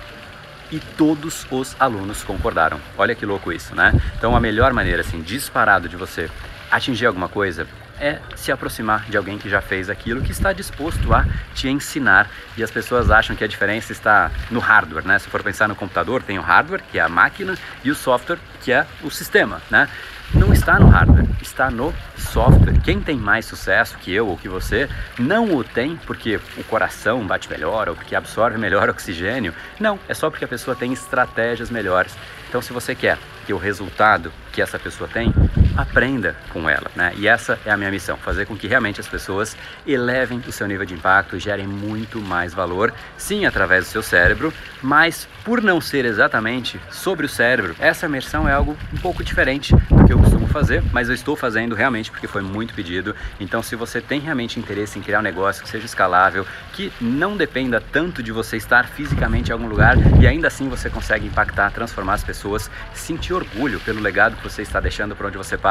e 0.70 0.78
todos 0.78 1.46
os 1.50 1.74
alunos 1.80 2.22
concordaram. 2.22 2.78
Olha 2.96 3.14
que 3.14 3.24
louco 3.24 3.50
isso, 3.52 3.74
né? 3.74 3.92
Então 4.16 4.36
a 4.36 4.40
melhor 4.40 4.72
maneira, 4.72 5.00
assim, 5.00 5.20
disparado 5.22 5.88
de 5.88 5.96
você 5.96 6.30
atingir 6.70 7.06
alguma 7.06 7.28
coisa 7.28 7.66
é 8.00 8.18
se 8.34 8.50
aproximar 8.50 9.04
de 9.08 9.16
alguém 9.16 9.38
que 9.38 9.48
já 9.48 9.60
fez 9.60 9.90
aquilo, 9.90 10.22
que 10.22 10.32
está 10.32 10.52
disposto 10.52 11.12
a 11.12 11.26
te 11.54 11.68
ensinar. 11.68 12.28
E 12.56 12.64
as 12.64 12.70
pessoas 12.70 13.10
acham 13.10 13.36
que 13.36 13.44
a 13.44 13.46
diferença 13.46 13.92
está 13.92 14.30
no 14.50 14.58
hardware, 14.58 15.06
né? 15.06 15.18
Se 15.18 15.28
for 15.28 15.42
pensar 15.42 15.68
no 15.68 15.76
computador, 15.76 16.22
tem 16.22 16.38
o 16.38 16.42
hardware, 16.42 16.82
que 16.90 16.98
é 16.98 17.02
a 17.02 17.08
máquina, 17.08 17.56
e 17.84 17.90
o 17.90 17.94
software, 17.94 18.38
que 18.62 18.72
é 18.72 18.86
o 19.02 19.10
sistema, 19.10 19.60
né? 19.70 19.88
Não 20.32 20.52
está 20.52 20.78
no 20.78 20.88
hardware, 20.88 21.26
está 21.42 21.70
no 21.70 21.92
software. 22.16 22.80
Quem 22.84 23.00
tem 23.00 23.16
mais 23.16 23.46
sucesso 23.46 23.98
que 23.98 24.12
eu 24.14 24.28
ou 24.28 24.36
que 24.36 24.48
você 24.48 24.88
não 25.18 25.56
o 25.56 25.64
tem 25.64 25.96
porque 26.06 26.38
o 26.56 26.62
coração 26.64 27.26
bate 27.26 27.50
melhor 27.50 27.88
ou 27.88 27.96
porque 27.96 28.14
absorve 28.14 28.56
melhor 28.56 28.88
oxigênio. 28.90 29.52
Não, 29.78 29.98
é 30.08 30.14
só 30.14 30.30
porque 30.30 30.44
a 30.44 30.48
pessoa 30.48 30.76
tem 30.76 30.92
estratégias 30.92 31.68
melhores. 31.68 32.16
Então, 32.48 32.62
se 32.62 32.72
você 32.72 32.94
quer 32.94 33.18
que 33.44 33.52
o 33.52 33.58
resultado 33.58 34.32
que 34.52 34.62
essa 34.62 34.78
pessoa 34.78 35.10
tem, 35.12 35.34
aprenda 35.80 36.36
com 36.52 36.68
ela, 36.68 36.90
né? 36.94 37.12
E 37.16 37.26
essa 37.26 37.58
é 37.64 37.70
a 37.70 37.76
minha 37.76 37.90
missão, 37.90 38.16
fazer 38.16 38.46
com 38.46 38.56
que 38.56 38.66
realmente 38.66 39.00
as 39.00 39.08
pessoas 39.08 39.56
elevem 39.86 40.42
o 40.46 40.52
seu 40.52 40.66
nível 40.66 40.86
de 40.86 40.94
impacto 40.94 41.38
gerem 41.38 41.66
muito 41.66 42.20
mais 42.20 42.54
valor, 42.54 42.92
sim, 43.16 43.46
através 43.46 43.84
do 43.84 43.90
seu 43.90 44.02
cérebro, 44.02 44.52
mas 44.82 45.28
por 45.44 45.62
não 45.62 45.80
ser 45.80 46.04
exatamente 46.04 46.80
sobre 46.90 47.26
o 47.26 47.28
cérebro, 47.28 47.74
essa 47.78 48.06
imersão 48.06 48.48
é 48.48 48.52
algo 48.52 48.76
um 48.92 48.98
pouco 48.98 49.24
diferente 49.24 49.74
do 49.74 50.04
que 50.04 50.12
eu 50.12 50.18
costumo 50.18 50.46
fazer, 50.46 50.82
mas 50.92 51.08
eu 51.08 51.14
estou 51.14 51.36
fazendo 51.36 51.74
realmente 51.74 52.10
porque 52.10 52.26
foi 52.26 52.42
muito 52.42 52.74
pedido. 52.74 53.14
Então, 53.38 53.62
se 53.62 53.76
você 53.76 54.00
tem 54.00 54.20
realmente 54.20 54.58
interesse 54.58 54.98
em 54.98 55.02
criar 55.02 55.20
um 55.20 55.22
negócio 55.22 55.62
que 55.62 55.68
seja 55.68 55.86
escalável, 55.86 56.46
que 56.72 56.92
não 57.00 57.36
dependa 57.36 57.80
tanto 57.80 58.22
de 58.22 58.32
você 58.32 58.56
estar 58.56 58.86
fisicamente 58.88 59.50
em 59.50 59.52
algum 59.52 59.66
lugar 59.66 59.96
e 60.20 60.26
ainda 60.26 60.48
assim 60.48 60.68
você 60.68 60.90
consegue 60.90 61.26
impactar, 61.26 61.70
transformar 61.70 62.14
as 62.14 62.24
pessoas, 62.24 62.70
sentir 62.92 63.32
orgulho 63.32 63.80
pelo 63.80 64.00
legado 64.00 64.36
que 64.36 64.42
você 64.42 64.62
está 64.62 64.80
deixando 64.80 65.16
por 65.16 65.26
onde 65.26 65.38
você 65.38 65.56
passa. 65.56 65.69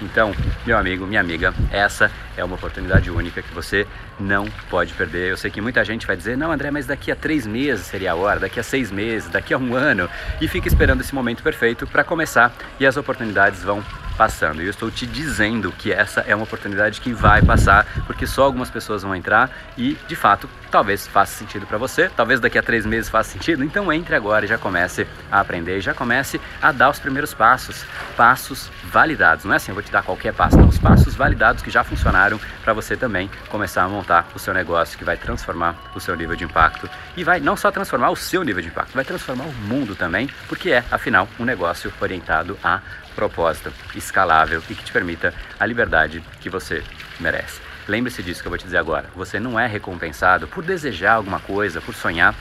Então, 0.00 0.34
meu 0.66 0.76
amigo, 0.76 1.06
minha 1.06 1.20
amiga, 1.20 1.54
essa 1.70 2.10
é 2.36 2.42
uma 2.42 2.56
oportunidade 2.56 3.10
única 3.10 3.42
que 3.42 3.54
você 3.54 3.86
não 4.18 4.46
pode 4.70 4.94
perder. 4.94 5.30
Eu 5.30 5.36
sei 5.36 5.50
que 5.50 5.60
muita 5.60 5.84
gente 5.84 6.06
vai 6.06 6.16
dizer, 6.16 6.36
não, 6.36 6.50
André, 6.50 6.70
mas 6.70 6.86
daqui 6.86 7.12
a 7.12 7.16
três 7.16 7.46
meses 7.46 7.86
seria 7.86 8.12
a 8.12 8.14
hora, 8.14 8.40
daqui 8.40 8.58
a 8.58 8.62
seis 8.62 8.90
meses, 8.90 9.28
daqui 9.28 9.54
a 9.54 9.58
um 9.58 9.74
ano, 9.74 10.08
e 10.40 10.48
fica 10.48 10.66
esperando 10.66 11.00
esse 11.00 11.14
momento 11.14 11.42
perfeito 11.42 11.86
para 11.86 12.02
começar 12.02 12.52
e 12.80 12.86
as 12.86 12.96
oportunidades 12.96 13.62
vão 13.62 13.84
passando. 14.18 14.60
E 14.60 14.64
eu 14.64 14.70
estou 14.70 14.90
te 14.90 15.06
dizendo 15.06 15.72
que 15.78 15.92
essa 15.92 16.20
é 16.22 16.34
uma 16.34 16.42
oportunidade 16.42 17.00
que 17.00 17.12
vai 17.12 17.40
passar, 17.40 17.86
porque 18.04 18.26
só 18.26 18.42
algumas 18.42 18.68
pessoas 18.68 19.04
vão 19.04 19.14
entrar 19.14 19.48
e, 19.78 19.96
de 20.08 20.16
fato, 20.16 20.50
talvez 20.70 21.06
faça 21.06 21.38
sentido 21.38 21.66
para 21.66 21.78
você, 21.78 22.10
talvez 22.14 22.40
daqui 22.40 22.58
a 22.58 22.62
três 22.62 22.84
meses 22.84 23.08
faça 23.08 23.30
sentido. 23.30 23.62
Então 23.62 23.92
entre 23.92 24.16
agora 24.16 24.44
e 24.44 24.48
já 24.48 24.58
comece 24.58 25.06
a 25.30 25.38
aprender, 25.38 25.80
já 25.80 25.94
comece 25.94 26.40
a 26.60 26.72
dar 26.72 26.90
os 26.90 26.98
primeiros 26.98 27.32
passos, 27.32 27.84
passos 28.16 28.68
validados. 28.84 29.44
Não 29.44 29.52
é 29.52 29.56
assim, 29.56 29.70
eu 29.70 29.74
vou 29.74 29.82
te 29.82 29.92
dar 29.92 30.02
qualquer 30.02 30.34
passo, 30.34 30.58
não, 30.58 30.68
os 30.68 30.78
passos 30.78 31.14
validados 31.14 31.62
que 31.62 31.70
já 31.70 31.84
funcionaram 31.84 32.40
para 32.64 32.72
você 32.72 32.96
também 32.96 33.30
começar 33.48 33.84
a 33.84 33.88
montar 33.88 34.26
o 34.34 34.38
seu 34.38 34.52
negócio 34.52 34.98
que 34.98 35.04
vai 35.04 35.16
transformar 35.16 35.76
o 35.94 36.00
seu 36.00 36.16
nível 36.16 36.34
de 36.34 36.44
impacto 36.44 36.90
e 37.16 37.22
vai 37.22 37.38
não 37.38 37.56
só 37.56 37.70
transformar 37.70 38.10
o 38.10 38.16
seu 38.16 38.42
nível 38.42 38.62
de 38.62 38.68
impacto, 38.68 38.94
vai 38.94 39.04
transformar 39.04 39.44
o 39.44 39.52
mundo 39.52 39.94
também, 39.94 40.28
porque 40.48 40.70
é, 40.70 40.84
afinal, 40.90 41.28
um 41.38 41.44
negócio 41.44 41.92
orientado 42.00 42.58
a 42.64 42.80
propósito, 43.18 43.72
escalável 43.96 44.62
e 44.70 44.74
que 44.76 44.84
te 44.84 44.92
permita 44.92 45.34
a 45.58 45.66
liberdade 45.66 46.22
que 46.40 46.48
você 46.48 46.84
merece. 47.18 47.60
Lembre-se 47.88 48.22
disso 48.22 48.40
que 48.40 48.46
eu 48.46 48.50
vou 48.50 48.58
te 48.58 48.64
dizer 48.64 48.76
agora. 48.76 49.06
Você 49.16 49.40
não 49.40 49.58
é 49.58 49.66
recompensado 49.66 50.46
por 50.46 50.62
desejar 50.62 51.14
alguma 51.14 51.40
coisa, 51.40 51.80
por 51.80 51.96
sonhar, 51.96 52.32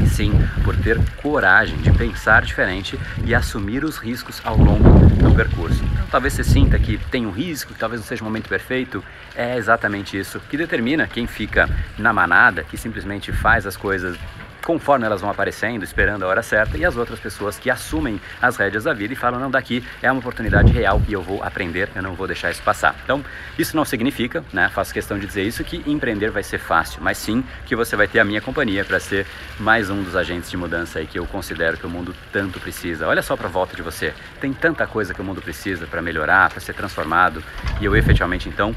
e 0.00 0.06
sim 0.06 0.32
por 0.64 0.76
ter 0.76 1.00
coragem 1.16 1.76
de 1.78 1.90
pensar 1.92 2.42
diferente 2.42 2.98
e 3.24 3.34
assumir 3.34 3.84
os 3.84 3.96
riscos 3.96 4.40
ao 4.44 4.56
longo 4.56 4.88
do 5.16 5.34
percurso. 5.34 5.82
Então, 5.92 6.06
talvez 6.12 6.34
você 6.34 6.44
sinta 6.44 6.78
que 6.78 6.96
tem 7.10 7.26
um 7.26 7.30
risco, 7.30 7.72
que 7.72 7.78
talvez 7.78 8.00
não 8.00 8.06
seja 8.06 8.22
o 8.22 8.24
momento 8.24 8.48
perfeito. 8.48 9.02
É 9.34 9.56
exatamente 9.56 10.16
isso 10.16 10.38
que 10.48 10.56
determina 10.56 11.08
quem 11.08 11.26
fica 11.26 11.68
na 11.98 12.12
manada, 12.12 12.62
que 12.62 12.76
simplesmente 12.76 13.32
faz 13.32 13.66
as 13.66 13.76
coisas 13.76 14.16
conforme 14.64 15.06
elas 15.06 15.20
vão 15.20 15.30
aparecendo, 15.30 15.84
esperando 15.84 16.24
a 16.24 16.28
hora 16.28 16.42
certa, 16.42 16.76
e 16.76 16.84
as 16.84 16.96
outras 16.96 17.20
pessoas 17.20 17.58
que 17.58 17.70
assumem 17.70 18.20
as 18.40 18.56
rédeas 18.56 18.84
da 18.84 18.92
vida 18.92 19.12
e 19.12 19.16
falam: 19.16 19.38
não, 19.38 19.50
daqui 19.50 19.84
é 20.02 20.10
uma 20.10 20.18
oportunidade 20.18 20.72
real 20.72 21.00
e 21.06 21.12
eu 21.12 21.22
vou 21.22 21.42
aprender, 21.42 21.88
eu 21.94 22.02
não 22.02 22.14
vou 22.14 22.26
deixar 22.26 22.50
isso 22.50 22.62
passar. 22.62 22.96
Então, 23.04 23.24
isso 23.58 23.76
não 23.76 23.84
significa, 23.84 24.44
né, 24.52 24.70
faço 24.74 24.92
questão 24.92 25.18
de 25.18 25.26
dizer 25.26 25.42
isso, 25.42 25.62
que 25.62 25.82
empreender 25.86 26.30
vai 26.30 26.42
ser 26.42 26.58
fácil, 26.58 27.00
mas 27.02 27.18
sim 27.18 27.44
que 27.66 27.76
você 27.76 27.94
vai 27.94 28.08
ter 28.08 28.18
a 28.18 28.24
minha 28.24 28.40
companhia 28.40 28.84
para 28.84 28.98
ser 28.98 29.26
mais 29.58 29.90
um 29.90 30.02
dos 30.02 30.16
agentes 30.16 30.50
de 30.50 30.56
mudança 30.56 30.98
aí 30.98 31.06
que 31.06 31.18
eu 31.18 31.26
considero 31.26 31.76
que 31.76 31.86
o 31.86 31.90
mundo 31.90 32.14
tanto 32.32 32.58
precisa. 32.58 33.06
Olha 33.06 33.22
só 33.22 33.36
para 33.36 33.48
volta 33.48 33.76
de 33.76 33.82
você, 33.82 34.14
tem 34.40 34.52
tanta 34.52 34.86
coisa 34.86 35.12
que 35.12 35.20
o 35.20 35.24
mundo 35.24 35.42
precisa 35.42 35.86
para 35.86 36.00
melhorar, 36.00 36.50
para 36.50 36.60
ser 36.60 36.72
transformado, 36.74 37.42
e 37.80 37.84
eu 37.84 37.94
efetivamente 37.94 38.48
então 38.48 38.74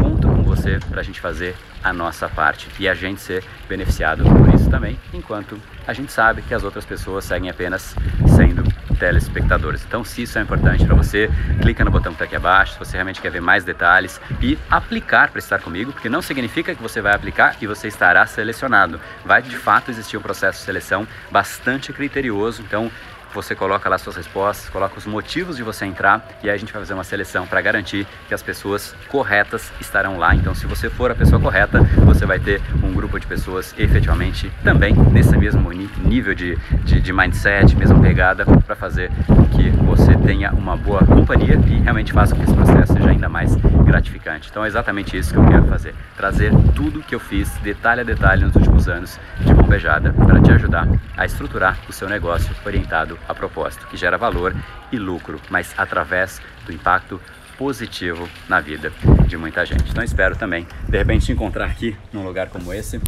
conto 0.00 0.28
com 0.28 0.42
você 0.42 0.78
para 0.88 1.00
a 1.00 1.04
gente 1.04 1.20
fazer 1.20 1.54
a 1.82 1.92
nossa 1.92 2.28
parte 2.28 2.68
e 2.78 2.88
a 2.88 2.94
gente 2.94 3.20
ser 3.20 3.44
beneficiado 3.68 4.24
por 4.24 4.48
isso 4.54 4.55
também, 4.66 4.98
enquanto 5.12 5.60
a 5.86 5.92
gente 5.92 6.12
sabe 6.12 6.42
que 6.42 6.54
as 6.54 6.62
outras 6.62 6.84
pessoas 6.84 7.24
seguem 7.24 7.50
apenas 7.50 7.94
sendo 8.36 8.64
telespectadores. 8.98 9.84
Então, 9.86 10.04
se 10.04 10.22
isso 10.22 10.38
é 10.38 10.42
importante 10.42 10.84
para 10.84 10.94
você, 10.94 11.30
clica 11.60 11.84
no 11.84 11.90
botão 11.90 12.12
que 12.12 12.16
está 12.16 12.24
aqui 12.24 12.36
abaixo, 12.36 12.72
se 12.72 12.78
você 12.78 12.92
realmente 12.92 13.20
quer 13.20 13.30
ver 13.30 13.40
mais 13.40 13.64
detalhes 13.64 14.20
e 14.40 14.58
aplicar 14.70 15.30
para 15.30 15.38
estar 15.38 15.58
comigo, 15.58 15.92
porque 15.92 16.08
não 16.08 16.22
significa 16.22 16.74
que 16.74 16.82
você 16.82 17.00
vai 17.00 17.14
aplicar 17.14 17.56
e 17.60 17.66
você 17.66 17.88
estará 17.88 18.26
selecionado. 18.26 19.00
Vai 19.24 19.42
de 19.42 19.56
fato 19.56 19.90
existir 19.90 20.16
um 20.16 20.22
processo 20.22 20.58
de 20.58 20.64
seleção 20.64 21.06
bastante 21.30 21.92
criterioso, 21.92 22.62
então 22.62 22.90
você 23.34 23.54
coloca 23.54 23.88
lá 23.88 23.98
suas 23.98 24.16
respostas, 24.16 24.68
coloca 24.68 24.98
os 24.98 25.06
motivos 25.06 25.56
de 25.56 25.62
você 25.62 25.84
entrar 25.84 26.26
e 26.42 26.48
aí 26.48 26.54
a 26.54 26.58
gente 26.58 26.72
vai 26.72 26.80
fazer 26.82 26.94
uma 26.94 27.04
seleção 27.04 27.46
para 27.46 27.60
garantir 27.60 28.06
que 28.28 28.34
as 28.34 28.42
pessoas 28.42 28.94
corretas 29.08 29.70
estarão 29.80 30.18
lá. 30.18 30.34
Então, 30.34 30.54
se 30.54 30.66
você 30.66 30.88
for 30.88 31.10
a 31.10 31.14
pessoa 31.14 31.40
correta, 31.40 31.80
você 32.04 32.24
vai 32.24 32.38
ter 32.38 32.60
um 32.82 32.92
grupo 32.92 33.18
de 33.18 33.26
pessoas 33.26 33.74
efetivamente 33.78 34.50
também 34.64 34.94
nesse 34.94 35.36
mesmo 35.36 35.70
nível 35.72 36.34
de, 36.34 36.56
de, 36.84 37.00
de 37.00 37.12
mindset, 37.12 37.76
mesma 37.76 38.00
pegada, 38.00 38.44
para 38.44 38.74
fazer 38.74 39.10
com 39.26 39.44
que 39.46 39.70
você 39.70 40.16
tenha 40.16 40.52
uma 40.52 40.76
boa 40.76 41.04
companhia 41.04 41.60
e 41.66 41.80
realmente 41.80 42.12
faça 42.12 42.34
com 42.34 42.42
que 42.42 42.46
esse 42.46 42.54
processo 42.54 42.92
seja 42.94 43.10
ainda 43.10 43.28
mais 43.28 43.54
gratificante. 43.84 44.48
Então, 44.50 44.64
é 44.64 44.68
exatamente 44.68 45.16
isso 45.16 45.32
que 45.32 45.38
eu 45.38 45.46
quero 45.46 45.64
fazer: 45.66 45.94
trazer 46.16 46.52
tudo 46.74 47.02
que 47.02 47.14
eu 47.14 47.20
fiz, 47.20 47.50
detalhe 47.58 48.00
a 48.00 48.04
detalhe, 48.04 48.44
nos 48.44 48.54
últimos 48.54 48.88
anos, 48.88 49.18
de 49.40 49.54
mão 49.54 49.64
beijada, 49.64 50.12
para 50.12 50.40
te 50.40 50.50
ajudar 50.52 50.88
a 51.16 51.24
estruturar 51.24 51.78
o 51.88 51.92
seu 51.92 52.08
negócio 52.08 52.54
orientado 52.64 53.15
a 53.28 53.34
propósito, 53.34 53.86
que 53.86 53.96
gera 53.96 54.16
valor 54.16 54.54
e 54.92 54.96
lucro, 54.96 55.40
mas 55.50 55.72
através 55.76 56.40
do 56.64 56.72
impacto 56.72 57.20
positivo 57.56 58.28
na 58.48 58.60
vida 58.60 58.92
de 59.26 59.36
muita 59.36 59.64
gente. 59.64 59.90
Então 59.90 60.04
espero 60.04 60.36
também, 60.36 60.66
de 60.88 60.98
repente, 60.98 61.26
te 61.26 61.32
encontrar 61.32 61.66
aqui 61.66 61.96
num 62.12 62.22
lugar 62.22 62.48
como 62.48 62.72
esse, 62.72 63.00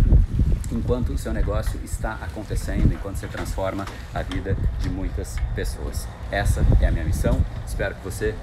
enquanto 0.73 1.13
o 1.13 1.19
seu 1.19 1.33
negócio 1.33 1.79
está 1.85 2.15
acontecendo, 2.23 2.93
enquanto 2.93 3.17
você 3.17 3.27
transforma 3.27 3.85
a 4.15 4.23
vida 4.23 4.57
de 4.81 4.89
muitas 4.89 5.37
pessoas. 5.55 6.09
Essa 6.31 6.65
é 6.81 6.87
a 6.87 6.91
minha 6.91 7.05
missão. 7.05 7.45
Espero 7.67 7.95
que 7.95 8.05
você 8.05 8.35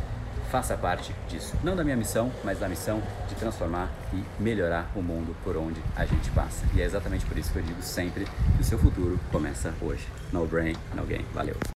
faça 0.51 0.77
parte 0.77 1.13
disso. 1.27 1.55
Não 1.63 1.75
da 1.75 1.83
minha 1.83 1.97
missão, 1.97 2.31
mas 2.43 2.59
da 2.59 2.67
missão 2.67 3.01
de 3.27 3.35
transformar 3.35 3.89
e 4.13 4.23
melhorar 4.41 4.89
o 4.95 5.01
mundo 5.01 5.35
por 5.43 5.57
onde 5.57 5.81
a 5.95 6.05
gente 6.05 6.29
passa. 6.31 6.65
E 6.73 6.81
é 6.81 6.85
exatamente 6.85 7.25
por 7.25 7.37
isso 7.37 7.51
que 7.51 7.59
eu 7.59 7.63
digo 7.63 7.81
sempre 7.81 8.25
que 8.25 8.61
o 8.61 8.63
seu 8.63 8.77
futuro 8.77 9.19
começa 9.31 9.73
hoje. 9.81 10.07
No 10.31 10.45
brain, 10.45 10.75
no 10.93 11.05
game. 11.05 11.25
Valeu! 11.33 11.55